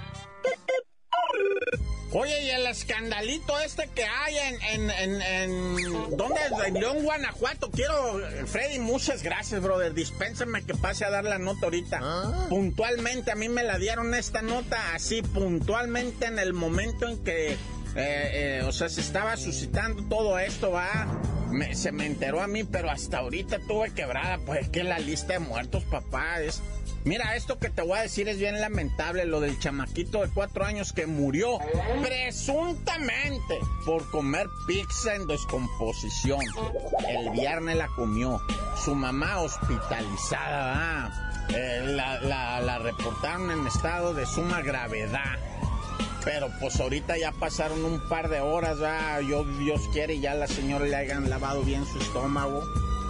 Oye, 2.21 2.43
y 2.47 2.51
el 2.51 2.67
escandalito 2.67 3.57
este 3.61 3.89
que 3.95 4.03
hay 4.03 4.37
en, 4.39 4.91
en, 4.91 4.91
en, 4.91 5.23
en 5.23 6.17
¿dónde? 6.17 6.41
En 6.67 6.75
León, 6.75 7.05
Guanajuato. 7.05 7.71
Quiero, 7.71 8.21
Freddy, 8.47 8.81
muchas 8.81 9.23
gracias, 9.23 9.63
brother. 9.63 9.95
Dispénsame 9.95 10.65
que 10.65 10.75
pase 10.75 11.05
a 11.05 11.11
dar 11.11 11.23
la 11.23 11.39
nota 11.39 11.67
ahorita. 11.67 12.49
Puntualmente, 12.49 13.31
a 13.31 13.37
mí 13.37 13.49
me 13.49 13.63
la 13.63 13.79
dieron 13.79 14.15
esta 14.15 14.43
nota 14.43 14.95
así, 14.95 15.23
puntualmente 15.23 16.27
en 16.27 16.41
el 16.41 16.55
momento 16.55 17.07
en 17.07 17.23
que, 17.23 17.53
eh, 17.53 17.57
eh, 17.95 18.63
o 18.67 18.73
sea, 18.73 18.89
se 18.89 19.01
estaba 19.01 19.37
suscitando 19.37 20.03
todo 20.09 20.41
esto, 20.41 20.73
va. 20.73 21.07
se 21.73 21.93
me 21.93 22.07
enteró 22.07 22.43
a 22.43 22.49
mí, 22.49 22.65
pero 22.65 22.91
hasta 22.91 23.19
ahorita 23.19 23.61
tuve 23.61 23.93
quebrada, 23.95 24.39
pues 24.39 24.69
que 24.71 24.83
la 24.83 24.99
lista 24.99 25.35
de 25.35 25.39
muertos, 25.39 25.85
papá, 25.85 26.41
es 26.41 26.63
Mira, 27.05 27.37
esto 27.37 27.59
que 27.59 27.71
te 27.71 27.83
voy 27.83 27.99
a 27.99 28.03
decir 28.03 28.29
es 28.29 28.39
bien 28.39 28.61
lamentable, 28.61 29.25
lo 29.25 29.41
del 29.41 29.59
chamaquito 29.59 30.23
de 30.23 30.29
cuatro 30.29 30.65
años 30.65 30.93
que 30.93 31.07
murió 31.07 31.59
presuntamente 32.03 33.59
por 33.87 34.09
comer 34.11 34.47
pizza 34.67 35.15
en 35.15 35.27
descomposición. 35.27 36.41
El 37.09 37.31
viernes 37.31 37.77
la 37.77 37.89
comió. 37.89 38.41
Su 38.85 38.95
mamá 38.95 39.41
hospitalizada, 39.41 41.47
eh, 41.55 41.83
la, 41.87 42.79
reportaron 42.79 43.51
en 43.51 43.67
estado 43.67 44.15
de 44.15 44.27
suma 44.27 44.63
gravedad 44.63 45.39
pero 46.25 46.51
pues 46.61 46.79
ahorita 46.79 47.17
ya 47.17 47.33
pasaron 47.33 47.83
un 47.85 48.07
par 48.07 48.29
de 48.29 48.41
horas, 48.41 48.81
ya, 48.81 49.19
yo 49.23 49.45
Dios 49.45 49.89
quiere, 49.95 50.21
ya 50.21 50.35
la 50.35 50.47
señora 50.47 50.85
le 50.85 50.95
hayan 50.95 51.31
lavado 51.31 51.63
bien 51.63 51.87
su 51.87 51.99
estómago 51.99 52.63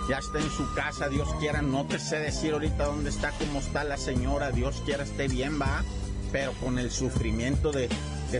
ya 0.08 0.18
está 0.18 0.38
en 0.38 0.50
su 0.50 0.72
casa, 0.74 1.08
Dios 1.08 1.28
quiera, 1.38 1.60
no 1.60 1.84
te 1.84 1.98
sé 1.98 2.18
decir 2.18 2.54
ahorita 2.54 2.84
dónde 2.86 3.10
está, 3.10 3.30
cómo 3.32 3.60
está 3.60 3.84
la 3.84 3.98
señora, 3.98 4.50
Dios 4.50 4.82
quiera 4.84 5.04
esté 5.04 5.28
bien, 5.28 5.60
va, 5.60 5.84
pero 6.32 6.52
con 6.54 6.78
el 6.78 6.90
sufrimiento 6.90 7.72
de, 7.72 7.88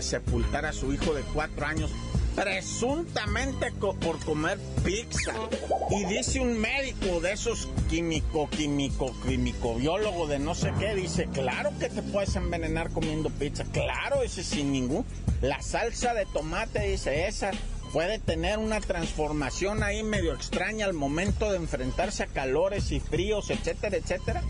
sepultar 0.01 0.65
a 0.65 0.73
su 0.73 0.93
hijo 0.93 1.13
de 1.13 1.21
cuatro 1.33 1.65
años, 1.65 1.91
presuntamente 2.35 3.71
por 3.71 4.19
comer 4.23 4.59
pizza. 4.83 5.33
Y 5.89 6.05
dice 6.05 6.39
un 6.39 6.59
médico 6.59 7.19
de 7.19 7.33
esos 7.33 7.67
químico, 7.89 8.49
químico, 8.49 9.13
químico, 9.25 9.75
biólogo 9.75 10.27
de 10.27 10.39
no 10.39 10.55
sé 10.55 10.71
qué, 10.79 10.95
dice, 10.95 11.27
claro 11.33 11.71
que 11.79 11.89
te 11.89 12.01
puedes 12.01 12.35
envenenar 12.35 12.89
comiendo 12.91 13.29
pizza, 13.29 13.63
claro, 13.65 14.23
ese 14.23 14.43
sin 14.43 14.71
ningún. 14.71 15.05
La 15.41 15.61
salsa 15.61 16.13
de 16.13 16.25
tomate, 16.25 16.87
dice, 16.87 17.27
esa 17.27 17.51
puede 17.91 18.19
tener 18.19 18.59
una 18.59 18.79
transformación 18.79 19.83
ahí 19.83 20.03
medio 20.03 20.33
extraña 20.33 20.85
al 20.85 20.93
momento 20.93 21.51
de 21.51 21.57
enfrentarse 21.57 22.23
a 22.23 22.27
calores 22.27 22.91
y 22.91 22.99
fríos, 22.99 23.49
etcétera, 23.49 23.97
etcétera. 23.97 24.43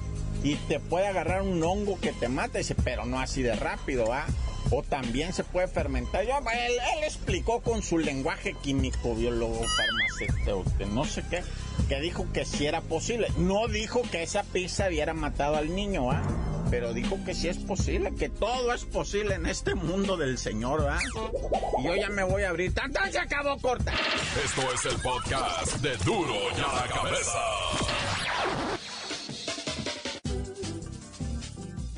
Y 0.44 0.56
te 0.56 0.80
puede 0.80 1.08
agarrar 1.08 1.42
un 1.42 1.62
hongo 1.64 2.00
que 2.00 2.14
te 2.14 2.30
mate, 2.30 2.60
dice, 2.60 2.76
pero 2.76 3.06
no 3.06 3.20
así 3.20 3.42
de 3.42 3.56
rápido, 3.56 4.14
¿ah? 4.14 4.26
O 4.72 4.84
también 4.84 5.34
se 5.34 5.44
puede 5.44 5.68
fermentar. 5.68 6.26
Yo, 6.26 6.38
él, 6.38 7.04
explicó 7.04 7.62
con 7.62 7.82
su 7.82 7.98
lenguaje 7.98 8.54
químico, 8.62 9.16
biólogo, 9.16 9.60
farmacéutico, 9.78 10.86
no 10.88 11.06
sé 11.06 11.24
qué, 11.30 11.44
que 11.88 12.00
dijo 12.00 12.28
que 12.32 12.46
sí 12.46 12.68
era 12.68 12.82
posible. 12.82 13.28
No 13.38 13.68
dijo 13.68 14.02
que 14.12 14.24
esa 14.24 14.44
pizza 14.44 14.88
hubiera 14.88 15.14
matado 15.14 15.56
al 15.56 15.76
niño, 15.76 16.12
¿ah? 16.12 16.22
Pero 16.70 16.94
dijo 16.94 17.18
que 17.26 17.34
sí 17.34 17.48
es 17.48 17.58
posible, 17.58 18.14
que 18.16 18.30
todo 18.30 18.74
es 18.74 18.86
posible 18.86 19.36
en 19.36 19.46
este 19.46 19.76
mundo 19.76 20.18
del 20.18 20.38
Señor, 20.38 20.84
¿verdad? 20.84 21.00
Y 21.80 21.84
yo 21.84 21.96
ya 21.96 22.10
me 22.10 22.24
voy 22.24 22.44
a 22.44 22.50
abrir. 22.50 22.74
¡Tan, 22.74 22.92
se 23.12 23.20
acabó 23.20 23.58
corta! 23.58 23.94
Esto 24.44 24.62
es 24.74 24.86
el 24.86 25.02
podcast 25.02 25.78
de 25.78 25.98
Duro 25.98 26.36
y 26.56 26.62
a 26.62 26.74
la 26.76 26.88
Cabeza. 26.88 27.40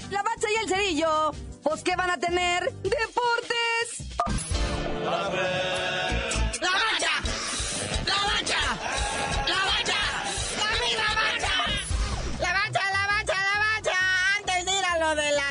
La 0.10 0.24
bacha 0.24 0.48
y 0.50 0.64
el 0.64 0.70
cerillo, 0.70 1.32
pues 1.64 1.84
¿qué 1.84 1.96
van 1.96 2.10
a 2.10 2.18
tener? 2.18 2.72
¡Deportes! 2.84 4.18
A 5.06 5.30
ver. 5.30 5.90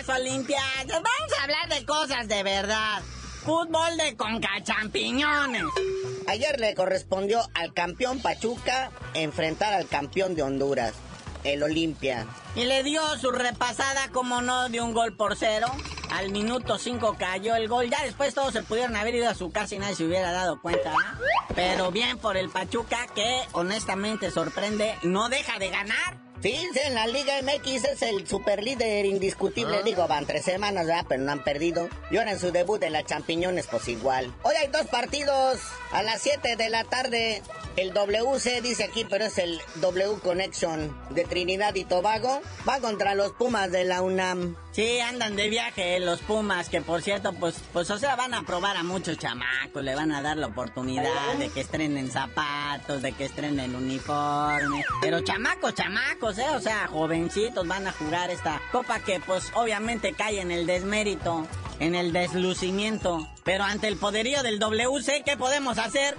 Olimpiadas. 0.08 0.86
Vamos 0.88 1.38
a 1.38 1.42
hablar 1.42 1.68
de 1.68 1.84
cosas 1.84 2.28
de 2.28 2.42
verdad. 2.42 3.02
Fútbol 3.44 3.96
de 3.96 4.16
conca 4.16 4.50
champiñones. 4.62 5.64
Ayer 6.28 6.60
le 6.60 6.74
correspondió 6.74 7.40
al 7.54 7.72
campeón 7.72 8.20
Pachuca 8.20 8.90
enfrentar 9.14 9.72
al 9.72 9.88
campeón 9.88 10.34
de 10.34 10.42
Honduras, 10.42 10.92
el 11.44 11.62
Olimpia. 11.62 12.26
Y 12.54 12.64
le 12.64 12.82
dio 12.82 13.02
su 13.18 13.30
repasada, 13.30 14.08
como 14.12 14.42
no, 14.42 14.68
de 14.68 14.80
un 14.80 14.92
gol 14.92 15.16
por 15.16 15.36
cero. 15.36 15.68
Al 16.10 16.30
minuto 16.30 16.78
5 16.78 17.16
cayó 17.18 17.54
el 17.56 17.68
gol. 17.68 17.88
Ya 17.88 18.02
después 18.04 18.34
todos 18.34 18.52
se 18.52 18.62
pudieron 18.62 18.96
haber 18.96 19.14
ido 19.14 19.28
a 19.28 19.34
su 19.34 19.50
casa 19.50 19.74
y 19.74 19.78
nadie 19.78 19.94
se 19.94 20.04
hubiera 20.04 20.32
dado 20.32 20.60
cuenta. 20.60 20.92
Pero 21.54 21.90
bien 21.90 22.18
por 22.18 22.36
el 22.36 22.50
Pachuca, 22.50 23.06
que 23.14 23.42
honestamente 23.52 24.30
sorprende, 24.30 24.94
no 25.02 25.28
deja 25.28 25.58
de 25.58 25.70
ganar. 25.70 26.29
Sí, 26.42 26.56
en 26.86 26.94
la 26.94 27.06
Liga 27.06 27.34
MX 27.42 27.84
es 27.84 28.02
el 28.02 28.26
super 28.26 28.62
líder 28.62 29.04
indiscutible. 29.04 29.76
Ah. 29.80 29.82
Digo, 29.84 30.08
van 30.08 30.24
tres 30.24 30.42
semanas, 30.44 30.86
¿verdad? 30.86 31.04
Pero 31.06 31.22
no 31.22 31.32
han 31.32 31.44
perdido. 31.44 31.88
Y 32.10 32.16
ahora 32.16 32.32
en 32.32 32.40
su 32.40 32.50
debut 32.50 32.82
en 32.82 32.94
la 32.94 33.04
Champiñones, 33.04 33.66
pues 33.66 33.88
igual. 33.88 34.32
Hoy 34.42 34.54
hay 34.54 34.68
dos 34.68 34.86
partidos 34.86 35.60
a 35.92 36.02
las 36.02 36.22
7 36.22 36.56
de 36.56 36.70
la 36.70 36.84
tarde. 36.84 37.42
El 37.76 37.92
WC 37.92 38.62
dice 38.62 38.84
aquí, 38.84 39.06
pero 39.08 39.26
es 39.26 39.38
el 39.38 39.60
W 39.76 40.18
Connection 40.22 40.96
de 41.10 41.24
Trinidad 41.24 41.74
y 41.74 41.84
Tobago. 41.84 42.40
Va 42.68 42.80
contra 42.80 43.14
los 43.14 43.32
Pumas 43.32 43.70
de 43.70 43.84
la 43.84 44.00
UNAM. 44.00 44.56
Sí, 44.72 45.00
andan 45.00 45.34
de 45.34 45.48
viaje 45.48 45.98
los 45.98 46.20
Pumas, 46.20 46.68
que 46.68 46.80
por 46.80 47.02
cierto, 47.02 47.32
pues, 47.32 47.56
pues, 47.72 47.90
o 47.90 47.98
sea, 47.98 48.14
van 48.14 48.34
a 48.34 48.44
probar 48.44 48.76
a 48.76 48.84
muchos 48.84 49.18
chamacos, 49.18 49.82
le 49.82 49.96
van 49.96 50.12
a 50.12 50.22
dar 50.22 50.36
la 50.36 50.46
oportunidad 50.46 51.34
de 51.38 51.48
que 51.48 51.60
estrenen 51.60 52.10
zapatos, 52.10 53.02
de 53.02 53.12
que 53.12 53.24
estrenen 53.24 53.74
uniforme. 53.74 54.84
Pero 55.00 55.20
chamacos, 55.20 55.74
chamacos, 55.74 56.29
eh, 56.38 56.46
o 56.54 56.60
sea, 56.60 56.86
jovencitos 56.88 57.66
van 57.66 57.86
a 57.86 57.92
jugar 57.92 58.30
esta 58.30 58.60
copa 58.72 59.00
que, 59.00 59.20
pues, 59.20 59.50
obviamente 59.54 60.12
cae 60.12 60.40
en 60.40 60.50
el 60.50 60.66
desmérito, 60.66 61.46
en 61.78 61.94
el 61.94 62.12
deslucimiento. 62.12 63.28
Pero 63.44 63.64
ante 63.64 63.88
el 63.88 63.96
poderío 63.96 64.42
del 64.42 64.58
WC, 64.58 65.22
¿qué 65.24 65.36
podemos 65.36 65.78
hacer? 65.78 66.16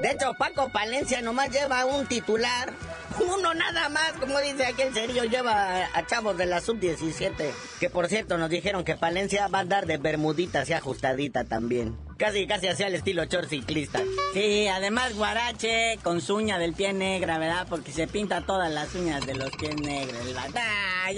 De 0.00 0.10
hecho, 0.10 0.34
Paco 0.38 0.70
Palencia 0.70 1.22
nomás 1.22 1.50
lleva 1.50 1.84
un 1.86 2.06
titular. 2.06 2.72
Uno 3.20 3.54
nada 3.54 3.88
más, 3.88 4.12
como 4.20 4.38
dice 4.40 4.66
aquí 4.66 4.82
el 4.82 4.92
serio, 4.92 5.24
lleva 5.24 5.84
a 5.94 6.06
chavos 6.06 6.36
de 6.36 6.46
la 6.46 6.60
sub-17. 6.60 7.52
Que 7.80 7.88
por 7.88 8.08
cierto 8.08 8.36
nos 8.36 8.50
dijeron 8.50 8.84
que 8.84 8.96
Palencia 8.96 9.46
va 9.48 9.58
a 9.58 9.62
andar 9.62 9.86
de 9.86 9.98
bermudita 9.98 10.64
y 10.66 10.72
ajustadita 10.72 11.44
también. 11.44 11.96
Casi, 12.16 12.46
casi 12.46 12.68
hacia 12.68 12.86
el 12.86 12.94
estilo 12.94 13.24
short 13.24 13.48
ciclista. 13.48 14.00
Sí, 14.32 14.68
además 14.68 15.14
guarache 15.14 15.98
con 16.02 16.20
su 16.20 16.36
uña 16.36 16.58
del 16.58 16.72
pie 16.72 16.92
negra, 16.92 17.38
¿verdad? 17.38 17.66
Porque 17.68 17.90
se 17.92 18.06
pinta 18.06 18.42
todas 18.42 18.70
las 18.72 18.94
uñas 18.94 19.26
de 19.26 19.34
los 19.34 19.50
pies 19.56 19.76
negros. 19.80 20.20
el 20.26 20.36
va- 20.36 20.46
Ah. 20.56 21.10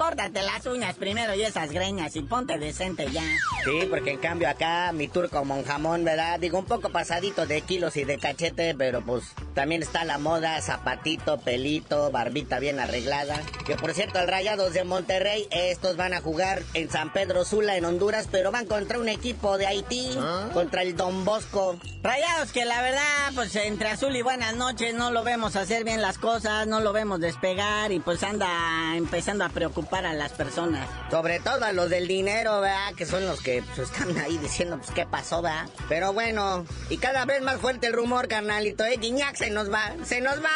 Córtate 0.00 0.40
las 0.40 0.64
uñas 0.64 0.96
primero 0.96 1.34
y 1.34 1.42
esas 1.42 1.72
greñas 1.72 2.16
y 2.16 2.22
ponte 2.22 2.56
decente 2.58 3.10
ya. 3.12 3.22
Sí, 3.66 3.86
porque 3.90 4.12
en 4.12 4.18
cambio 4.18 4.48
acá 4.48 4.92
mi 4.92 5.08
turco 5.08 5.44
monjamón, 5.44 6.04
¿verdad? 6.04 6.40
Digo, 6.40 6.58
un 6.58 6.64
poco 6.64 6.88
pasadito 6.88 7.44
de 7.44 7.60
kilos 7.60 7.98
y 7.98 8.04
de 8.04 8.16
cachete, 8.16 8.74
pero 8.74 9.02
pues 9.02 9.24
también 9.52 9.82
está 9.82 10.04
la 10.04 10.16
moda, 10.16 10.58
zapatito, 10.62 11.38
pelito, 11.40 12.10
barbita 12.10 12.58
bien 12.60 12.80
arreglada. 12.80 13.42
Que 13.66 13.76
por 13.76 13.92
cierto, 13.92 14.18
al 14.18 14.28
Rayados 14.28 14.72
de 14.72 14.84
Monterrey, 14.84 15.46
estos 15.50 15.98
van 15.98 16.14
a 16.14 16.22
jugar 16.22 16.62
en 16.72 16.88
San 16.88 17.12
Pedro 17.12 17.44
Sula, 17.44 17.76
en 17.76 17.84
Honduras, 17.84 18.26
pero 18.32 18.50
van 18.50 18.64
contra 18.64 18.98
un 18.98 19.10
equipo 19.10 19.58
de 19.58 19.66
Haití, 19.66 20.16
contra 20.54 20.80
el 20.80 20.96
Don 20.96 21.26
Bosco. 21.26 21.76
Rayados 22.02 22.52
que 22.52 22.64
la 22.64 22.80
verdad, 22.80 23.32
pues 23.34 23.54
entre 23.54 23.90
azul 23.90 24.16
y 24.16 24.22
buenas 24.22 24.56
noches 24.56 24.94
no 24.94 25.10
lo 25.10 25.24
vemos 25.24 25.56
hacer 25.56 25.84
bien 25.84 26.00
las 26.00 26.16
cosas, 26.16 26.66
no 26.66 26.80
lo 26.80 26.94
vemos 26.94 27.20
despegar 27.20 27.92
y 27.92 28.00
pues 28.00 28.22
anda 28.22 28.96
empezando 28.96 29.44
a 29.44 29.50
preocupar 29.50 29.89
a 29.98 30.12
las 30.14 30.32
personas. 30.32 30.88
Sobre 31.10 31.40
todo 31.40 31.64
a 31.64 31.72
los 31.72 31.90
del 31.90 32.06
dinero, 32.06 32.60
¿verdad? 32.60 32.94
Que 32.96 33.06
son 33.06 33.26
los 33.26 33.40
que 33.40 33.62
pues, 33.74 33.90
están 33.90 34.16
ahí 34.18 34.38
diciendo, 34.38 34.78
pues, 34.78 34.90
¿qué 34.92 35.06
pasó, 35.06 35.42
verdad? 35.42 35.68
Pero 35.88 36.12
bueno, 36.12 36.64
y 36.88 36.98
cada 36.98 37.24
vez 37.24 37.42
más 37.42 37.56
fuerte 37.56 37.88
el 37.88 37.92
rumor, 37.92 38.28
carnalito, 38.28 38.84
¿eh? 38.84 38.96
Guiñac 38.98 39.36
se 39.36 39.50
nos 39.50 39.72
va, 39.72 39.92
se 40.04 40.20
nos 40.20 40.42
va. 40.42 40.48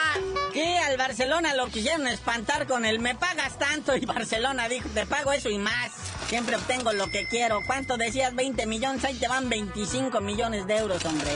Que 0.52 0.78
al 0.78 0.96
Barcelona 0.96 1.54
lo 1.54 1.66
quisieron 1.66 2.06
espantar 2.06 2.66
con 2.66 2.84
el 2.84 3.00
me 3.00 3.14
pagas 3.14 3.58
tanto 3.58 3.96
y 3.96 4.06
Barcelona 4.06 4.68
dijo, 4.68 4.88
te 4.90 5.04
pago 5.06 5.32
eso 5.32 5.50
y 5.50 5.58
más. 5.58 5.92
Siempre 6.28 6.56
obtengo 6.56 6.92
lo 6.92 7.10
que 7.10 7.26
quiero. 7.28 7.60
¿Cuánto 7.66 7.96
decías? 7.96 8.34
20 8.34 8.66
millones, 8.66 9.04
ahí 9.04 9.14
te 9.14 9.28
van 9.28 9.48
25 9.48 10.20
millones 10.20 10.66
de 10.66 10.76
euros, 10.76 11.04
hombre. 11.04 11.30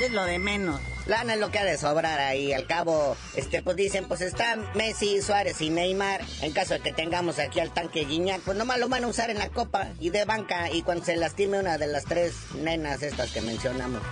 Es 0.00 0.12
lo 0.12 0.24
de 0.24 0.38
menos. 0.38 0.80
Lana 1.06 1.34
es 1.34 1.40
lo 1.40 1.50
que 1.50 1.58
ha 1.58 1.64
de 1.64 1.78
sobrar 1.78 2.18
ahí. 2.18 2.52
Al 2.52 2.66
cabo, 2.66 3.16
este, 3.34 3.62
pues 3.62 3.76
dicen, 3.76 4.06
pues 4.06 4.20
está 4.20 4.56
Messi, 4.74 5.22
Suárez 5.22 5.60
y 5.60 5.70
Neymar. 5.70 6.22
En 6.42 6.52
caso 6.52 6.74
de 6.74 6.80
que 6.80 6.92
tengamos 6.92 7.38
aquí 7.38 7.60
al 7.60 7.72
tanque 7.72 8.04
Guiñac, 8.04 8.40
pues 8.40 8.56
nomás 8.56 8.78
lo 8.78 8.88
van 8.88 9.04
a 9.04 9.08
usar 9.08 9.30
en 9.30 9.38
la 9.38 9.48
copa 9.48 9.88
y 10.00 10.10
de 10.10 10.24
banca. 10.24 10.70
Y 10.70 10.82
cuando 10.82 11.04
se 11.04 11.16
lastime 11.16 11.60
una 11.60 11.78
de 11.78 11.86
las 11.86 12.04
tres 12.04 12.34
nenas 12.54 13.02
estas 13.02 13.30
que 13.30 13.40
mencionamos. 13.40 14.02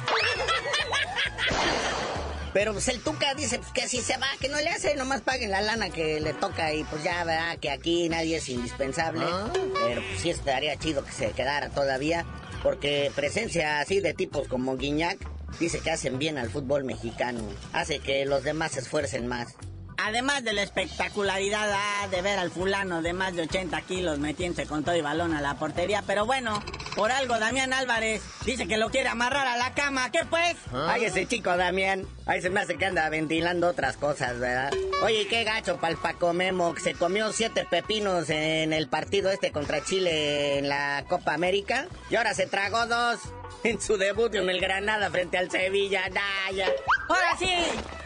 Pero 2.52 2.72
pues 2.72 2.87
el 2.87 3.00
Tuca 3.00 3.35
dice 3.35 3.59
pues, 3.59 3.72
que 3.72 3.88
si 3.88 4.00
se 4.00 4.16
va, 4.16 4.28
que 4.40 4.48
no 4.48 4.61
le 4.61 4.70
hace, 4.70 4.94
nomás 4.94 5.22
paguen 5.22 5.50
la 5.50 5.61
lana 5.61 5.90
que 5.90 6.20
le 6.20 6.35
toca 6.35 6.72
y 6.72 6.85
pues 6.85 7.02
ya 7.02 7.24
verá 7.24 7.57
que 7.57 7.68
aquí 7.68 8.09
nadie 8.09 8.37
es 8.37 8.48
indispensable. 8.48 9.26
Pero 9.52 10.00
pues 10.00 10.20
sí 10.20 10.30
estaría 10.30 10.76
chido 10.76 11.04
que 11.04 11.11
se 11.11 11.33
quedara 11.33 11.70
todavía, 11.70 12.24
porque 12.62 13.11
presencia 13.16 13.80
así 13.80 13.98
de 13.98 14.14
tipos 14.14 14.46
como 14.46 14.76
Guiñac 14.76 15.33
dice 15.58 15.80
que 15.80 15.90
hacen 15.90 16.18
bien 16.18 16.38
al 16.38 16.50
fútbol 16.50 16.84
mexicano, 16.84 17.40
hace 17.72 17.98
que 17.98 18.24
los 18.26 18.44
demás 18.44 18.72
se 18.72 18.80
esfuercen 18.80 19.26
más. 19.26 19.54
Además 19.96 20.44
de 20.44 20.52
la 20.52 20.62
espectacularidad 20.62 21.70
ah, 21.72 22.08
de 22.08 22.20
ver 22.20 22.38
al 22.38 22.50
fulano 22.50 23.00
de 23.00 23.12
más 23.12 23.34
de 23.36 23.42
80 23.42 23.80
kilos 23.82 24.18
metiéndose 24.18 24.66
con 24.66 24.84
todo 24.84 24.96
y 24.96 25.00
balón 25.00 25.34
a 25.34 25.40
la 25.40 25.54
portería, 25.54 26.02
pero 26.06 26.26
bueno, 26.26 26.62
por 26.96 27.12
algo 27.12 27.38
Damián 27.38 27.72
Álvarez 27.72 28.22
dice 28.44 28.66
que 28.66 28.76
lo 28.76 28.90
quiere 28.90 29.08
amarrar 29.08 29.46
a 29.46 29.56
la 29.56 29.72
cama, 29.72 30.10
¿qué 30.10 30.20
pues? 30.28 30.56
Ay, 30.72 31.04
ese 31.04 31.26
chico 31.26 31.56
Damián, 31.56 32.06
ahí 32.26 32.42
se 32.42 32.50
me 32.50 32.60
hace 32.60 32.76
que 32.76 32.86
anda 32.86 33.08
ventilando 33.08 33.68
otras 33.68 33.96
cosas, 33.96 34.38
¿verdad? 34.38 34.72
Oye, 35.02 35.22
¿y 35.22 35.26
qué 35.26 35.44
gacho 35.44 35.76
para 35.76 35.92
el 35.92 35.98
Paco 35.98 36.32
Memo, 36.32 36.74
que 36.74 36.80
se 36.80 36.94
comió 36.94 37.32
siete 37.32 37.66
pepinos 37.68 38.30
en 38.30 38.72
el 38.72 38.88
partido 38.88 39.30
este 39.30 39.52
contra 39.52 39.82
Chile 39.84 40.58
en 40.58 40.68
la 40.68 41.04
Copa 41.08 41.34
América, 41.34 41.86
y 42.10 42.16
ahora 42.16 42.34
se 42.34 42.46
tragó 42.46 42.86
dos 42.86 43.20
en 43.64 43.80
su 43.80 43.96
debut 43.96 44.35
en 44.35 44.48
el 44.48 44.61
Granada 44.61 45.11
frente 45.11 45.38
al 45.38 45.50
Sevilla, 45.50 46.09
Naya. 46.09 46.68
Ahora 47.09 47.37
sí, 47.38 47.52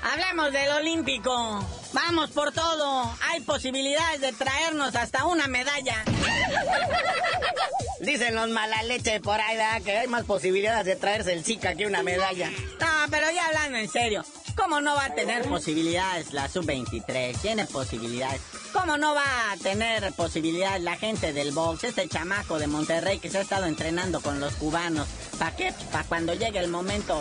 hablemos 0.03 0.53
del 0.53 0.71
Olímpico. 0.71 1.65
Vamos 1.93 2.31
por 2.31 2.53
todo. 2.53 3.15
Hay 3.29 3.41
posibilidades 3.41 4.21
de 4.21 4.33
traernos 4.33 4.95
hasta 4.95 5.25
una 5.25 5.47
medalla. 5.47 6.05
Dicen 8.01 8.35
los 8.35 8.49
mala 8.51 8.83
leche 8.85 9.21
por 9.21 9.41
ahí, 9.41 9.57
¿verdad? 9.57 9.83
Que 9.83 9.99
hay 9.99 10.07
más 10.07 10.25
posibilidades 10.25 10.87
de 10.87 10.97
traerse 10.97 11.33
el 11.33 11.45
Zika 11.45 11.75
que 11.75 11.87
una 11.87 12.03
medalla. 12.03 12.51
No, 12.81 12.87
pero 13.11 13.31
ya 13.31 13.47
hablando 13.47 13.79
en 13.79 13.89
serio, 13.89 14.25
¿cómo 14.59 14.81
no 14.81 14.95
va 14.95 15.07
a 15.07 15.15
tener 15.15 15.49
posibilidades 15.49 16.33
la 16.33 16.49
sub-23? 16.49 17.41
Tiene 17.41 17.65
posibilidades. 17.67 18.41
¿Cómo 18.73 18.99
no 18.99 19.15
va 19.15 19.53
a 19.53 19.57
tener 19.57 20.13
posibilidades 20.13 20.83
la 20.83 20.97
gente 20.97 21.33
del 21.33 21.53
box, 21.53 21.85
este 21.85 22.09
chamaco 22.09 22.59
de 22.59 22.67
Monterrey 22.67 23.19
que 23.19 23.31
se 23.31 23.39
ha 23.39 23.41
estado 23.41 23.67
entrenando 23.67 24.21
con 24.21 24.41
los 24.41 24.55
cubanos? 24.55 25.07
¿Para 25.39 25.57
qué? 25.57 25.73
Para 25.93 26.05
cuando 26.05 26.35
llegue 26.35 26.59
el 26.59 26.69
momento 26.69 27.17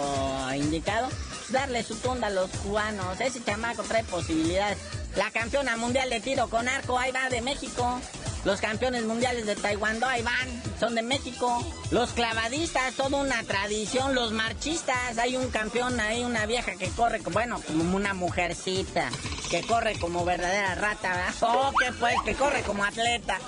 indicado, 0.56 1.08
pues 1.08 1.52
darle 1.52 1.84
su 1.84 1.96
tunda 1.96 2.28
a 2.28 2.32
los 2.32 2.50
cubanos. 2.50 3.22
Ese 3.22 3.44
chamaco 3.44 3.84
trae 3.84 4.04
posibilidades. 4.04 4.78
La 5.18 5.32
campeona 5.32 5.76
mundial 5.78 6.12
de 6.12 6.20
tiro 6.20 6.48
con 6.48 6.70
arco, 6.70 7.00
ahí 7.00 7.12
va 7.12 7.28
de 7.28 7.42
México. 7.42 8.00
Los 8.46 8.62
campeones 8.62 9.04
mundiales 9.04 9.48
de 9.48 9.56
Taekwondo, 9.56 10.06
ahí 10.06 10.22
van, 10.22 10.64
son 10.80 10.94
de 10.94 11.02
México. 11.02 11.66
Los 11.90 12.12
clavadistas, 12.12 12.94
toda 12.94 13.18
una 13.18 13.42
tradición. 13.44 14.14
Los 14.14 14.32
marchistas, 14.32 15.18
hay 15.18 15.36
un 15.36 15.50
campeón, 15.50 16.00
hay 16.00 16.24
una 16.24 16.46
vieja 16.46 16.76
que 16.76 16.90
corre, 16.90 17.20
bueno, 17.32 17.60
como 17.66 17.96
una 17.96 18.14
mujercita, 18.14 19.10
que 19.50 19.64
corre 19.64 19.98
como 19.98 20.24
verdadera 20.24 20.76
rata, 20.76 21.10
¿verdad? 21.10 21.34
Oh, 21.42 21.72
que 21.80 21.92
pues, 21.94 22.16
que 22.24 22.36
corre 22.36 22.62
como 22.62 22.86
atleta. 22.86 23.40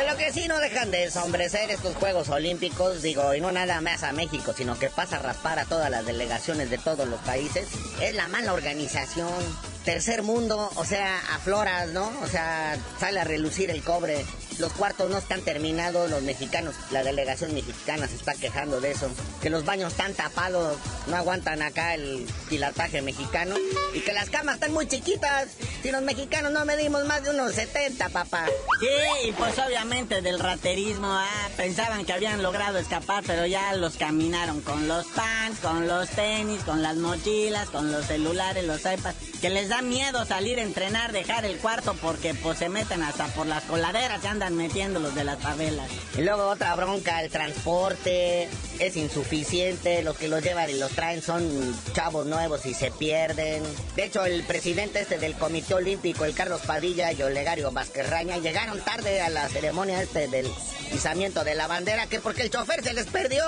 Pero 0.00 0.16
que 0.16 0.32
sí 0.32 0.48
no 0.48 0.58
dejan 0.60 0.90
de 0.90 1.04
ensombrecer 1.04 1.70
estos 1.70 1.94
Juegos 1.94 2.30
Olímpicos, 2.30 3.02
digo, 3.02 3.34
y 3.34 3.40
no 3.42 3.52
nada 3.52 3.82
más 3.82 4.02
a 4.02 4.12
México, 4.12 4.54
sino 4.56 4.78
que 4.78 4.88
pasa 4.88 5.16
a 5.16 5.18
raspar 5.18 5.58
a 5.58 5.66
todas 5.66 5.90
las 5.90 6.06
delegaciones 6.06 6.70
de 6.70 6.78
todos 6.78 7.06
los 7.06 7.20
países. 7.20 7.68
Es 8.00 8.14
la 8.14 8.26
mala 8.26 8.54
organización. 8.54 9.28
Tercer 9.84 10.22
mundo, 10.22 10.70
o 10.76 10.84
sea, 10.86 11.18
afloras, 11.34 11.88
¿no? 11.88 12.10
O 12.22 12.26
sea, 12.28 12.78
sale 12.98 13.20
a 13.20 13.24
relucir 13.24 13.70
el 13.70 13.82
cobre. 13.82 14.24
Los 14.60 14.72
cuartos 14.74 15.10
no 15.10 15.16
están 15.16 15.40
terminados, 15.40 16.10
los 16.10 16.22
mexicanos, 16.22 16.74
la 16.90 17.02
delegación 17.02 17.54
mexicana 17.54 18.06
se 18.06 18.16
está 18.16 18.34
quejando 18.34 18.80
de 18.80 18.90
eso. 18.90 19.08
Que 19.40 19.48
los 19.48 19.64
baños 19.64 19.92
están 19.92 20.12
tapados, 20.12 20.76
no 21.06 21.16
aguantan 21.16 21.62
acá 21.62 21.94
el 21.94 22.26
pilataje 22.50 23.00
mexicano. 23.00 23.54
Y 23.94 24.00
que 24.00 24.12
las 24.12 24.28
camas 24.28 24.56
están 24.56 24.72
muy 24.72 24.86
chiquitas. 24.86 25.48
Si 25.82 25.90
los 25.90 26.02
mexicanos 26.02 26.52
no 26.52 26.66
medimos 26.66 27.06
más 27.06 27.22
de 27.22 27.30
unos 27.30 27.54
70, 27.54 28.10
papá. 28.10 28.46
Sí, 28.80 29.28
y 29.28 29.32
pues 29.32 29.58
obviamente 29.58 30.20
del 30.20 30.38
raterismo, 30.38 31.08
ah, 31.08 31.48
pensaban 31.56 32.04
que 32.04 32.12
habían 32.12 32.42
logrado 32.42 32.78
escapar, 32.78 33.24
pero 33.26 33.46
ya 33.46 33.72
los 33.74 33.96
caminaron 33.96 34.60
con 34.60 34.88
los 34.88 35.06
pants, 35.06 35.60
con 35.60 35.86
los 35.86 36.08
tenis, 36.10 36.62
con 36.64 36.82
las 36.82 36.96
mochilas, 36.96 37.70
con 37.70 37.90
los 37.90 38.04
celulares, 38.06 38.64
los 38.64 38.80
iPads, 38.80 39.40
que 39.40 39.48
les 39.48 39.70
da 39.70 39.80
miedo 39.80 40.26
salir 40.26 40.58
a 40.58 40.62
entrenar, 40.62 41.12
dejar 41.12 41.46
el 41.46 41.56
cuarto 41.58 41.94
porque 41.94 42.34
pues 42.34 42.58
se 42.58 42.68
meten 42.68 43.02
hasta 43.02 43.26
por 43.28 43.46
las 43.46 43.64
coladeras, 43.64 44.20
se 44.20 44.28
andan 44.28 44.49
metiendo 44.56 45.00
los 45.00 45.14
de 45.14 45.24
las 45.24 45.40
favelas. 45.40 45.90
Y 46.16 46.22
luego 46.22 46.48
otra 46.48 46.74
bronca, 46.74 47.22
el 47.22 47.30
transporte 47.30 48.48
es 48.78 48.96
insuficiente, 48.96 50.02
los 50.02 50.16
que 50.16 50.28
los 50.28 50.42
llevan 50.42 50.70
y 50.70 50.78
los 50.78 50.90
traen 50.92 51.22
son 51.22 51.76
chavos 51.92 52.26
nuevos 52.26 52.64
y 52.66 52.74
se 52.74 52.90
pierden. 52.90 53.62
De 53.96 54.04
hecho, 54.04 54.24
el 54.24 54.42
presidente 54.44 55.00
este 55.00 55.18
del 55.18 55.34
Comité 55.34 55.74
Olímpico, 55.74 56.24
el 56.24 56.34
Carlos 56.34 56.60
Padilla 56.66 57.12
y 57.12 57.22
Olegario 57.22 57.70
Vázquez 57.70 58.08
Raña, 58.08 58.38
llegaron 58.38 58.80
tarde 58.80 59.20
a 59.20 59.30
la 59.30 59.48
ceremonia 59.48 60.02
este 60.02 60.28
del 60.28 60.48
izamiento 60.92 61.44
de 61.44 61.54
la 61.54 61.66
bandera, 61.66 62.06
que 62.06 62.20
porque 62.20 62.42
el 62.42 62.50
chofer 62.50 62.82
se 62.82 62.92
les 62.92 63.06
perdió. 63.06 63.42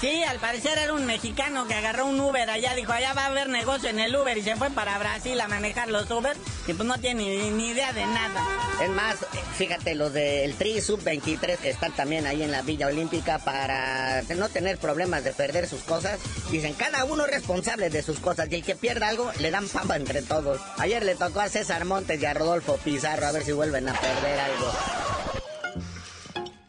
Sí, 0.00 0.22
al 0.22 0.38
parecer 0.38 0.78
era 0.78 0.94
un 0.94 1.04
mexicano 1.04 1.68
que 1.68 1.74
agarró 1.74 2.06
un 2.06 2.18
Uber 2.18 2.48
allá, 2.48 2.74
dijo, 2.74 2.90
allá 2.90 3.12
va 3.12 3.24
a 3.24 3.26
haber 3.26 3.50
negocio 3.50 3.90
en 3.90 4.00
el 4.00 4.16
Uber 4.16 4.38
y 4.38 4.42
se 4.42 4.56
fue 4.56 4.70
para 4.70 4.98
Brasil 4.98 5.38
a 5.38 5.46
manejar 5.46 5.88
los 5.88 6.10
Uber 6.10 6.34
y 6.66 6.72
pues 6.72 6.88
no 6.88 6.98
tiene 6.98 7.36
ni, 7.36 7.50
ni 7.50 7.66
idea 7.66 7.92
de 7.92 8.06
nada. 8.06 8.42
Es 8.82 8.88
más, 8.88 9.16
fíjate, 9.58 9.94
los 9.94 10.14
del 10.14 10.54
Tri 10.54 10.80
Sub-23 10.80 11.58
que 11.58 11.68
están 11.68 11.92
también 11.92 12.26
ahí 12.26 12.42
en 12.42 12.50
la 12.50 12.62
Villa 12.62 12.86
Olímpica 12.86 13.40
para 13.40 14.22
no 14.22 14.48
tener 14.48 14.78
problemas 14.78 15.22
de 15.22 15.32
perder 15.32 15.68
sus 15.68 15.82
cosas. 15.82 16.18
Dicen, 16.50 16.72
cada 16.72 17.04
uno 17.04 17.26
es 17.26 17.30
responsable 17.30 17.90
de 17.90 18.02
sus 18.02 18.20
cosas 18.20 18.48
y 18.50 18.54
el 18.54 18.64
que 18.64 18.76
pierda 18.76 19.08
algo 19.08 19.30
le 19.38 19.50
dan 19.50 19.68
pamba 19.68 19.96
entre 19.96 20.22
todos. 20.22 20.62
Ayer 20.78 21.04
le 21.04 21.14
tocó 21.14 21.40
a 21.40 21.50
César 21.50 21.84
Montes 21.84 22.22
y 22.22 22.24
a 22.24 22.32
Rodolfo 22.32 22.78
Pizarro 22.78 23.26
a 23.26 23.32
ver 23.32 23.44
si 23.44 23.52
vuelven 23.52 23.86
a 23.86 23.92
perder 23.92 24.40
algo. 24.40 24.72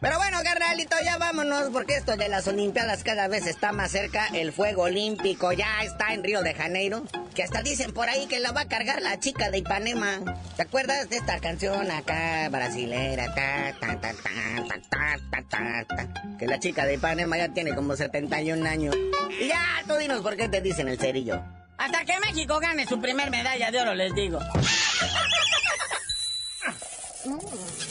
Pero 0.01 0.17
bueno, 0.17 0.39
carnalito, 0.43 0.95
ya 1.05 1.19
vámonos, 1.19 1.69
porque 1.71 1.95
esto 1.95 2.17
de 2.17 2.27
las 2.27 2.47
Olimpiadas 2.47 3.03
cada 3.03 3.27
vez 3.27 3.45
está 3.45 3.71
más 3.71 3.91
cerca. 3.91 4.25
El 4.33 4.51
fuego 4.51 4.81
olímpico 4.83 5.51
ya 5.51 5.83
está 5.83 6.15
en 6.15 6.23
Río 6.23 6.41
de 6.41 6.55
Janeiro. 6.55 7.03
Que 7.35 7.43
hasta 7.43 7.61
dicen 7.61 7.93
por 7.93 8.09
ahí 8.09 8.25
que 8.25 8.39
la 8.39 8.51
va 8.51 8.61
a 8.61 8.67
cargar 8.67 8.99
la 9.03 9.19
chica 9.19 9.51
de 9.51 9.59
Ipanema. 9.59 10.21
¿Te 10.55 10.63
acuerdas 10.63 11.07
de 11.07 11.17
esta 11.17 11.39
canción 11.39 11.91
acá, 11.91 12.49
brasilera? 12.49 13.31
Ta, 13.35 13.75
ta, 13.79 14.01
ta, 14.01 14.11
ta, 14.11 14.79
ta, 14.89 15.19
ta, 15.29 15.43
ta, 15.47 15.85
ta, 15.85 16.07
Que 16.39 16.47
la 16.47 16.59
chica 16.59 16.83
de 16.87 16.95
Ipanema 16.95 17.37
ya 17.37 17.49
tiene 17.49 17.75
como 17.75 17.95
71 17.95 18.67
años. 18.67 18.95
Y 19.39 19.49
ya, 19.49 19.83
tú 19.87 19.93
dinos 19.97 20.21
por 20.21 20.35
qué 20.35 20.49
te 20.49 20.61
dicen 20.61 20.87
el 20.87 20.97
cerillo. 20.97 21.43
Hasta 21.77 22.05
que 22.05 22.19
México 22.21 22.59
gane 22.59 22.87
su 22.87 22.99
primer 22.99 23.29
medalla 23.29 23.69
de 23.69 23.79
oro, 23.79 23.93
les 23.93 24.15
digo. 24.15 24.39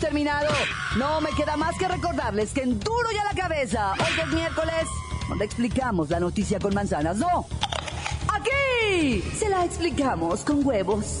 terminado. 0.00 0.48
No 0.98 1.20
me 1.20 1.30
queda 1.30 1.56
más 1.56 1.76
que 1.78 1.86
recordarles 1.86 2.52
que 2.52 2.62
en 2.62 2.80
duro 2.80 3.12
y 3.12 3.16
a 3.18 3.24
la 3.24 3.34
cabeza, 3.34 3.92
hoy 3.92 4.20
es 4.20 4.28
miércoles, 4.28 4.86
donde 5.28 5.44
explicamos 5.44 6.10
la 6.10 6.18
noticia 6.18 6.58
con 6.58 6.74
manzanas, 6.74 7.16
no. 7.16 7.46
Aquí 8.32 9.22
se 9.38 9.48
la 9.48 9.64
explicamos 9.64 10.42
con 10.42 10.66
huevos. 10.66 11.20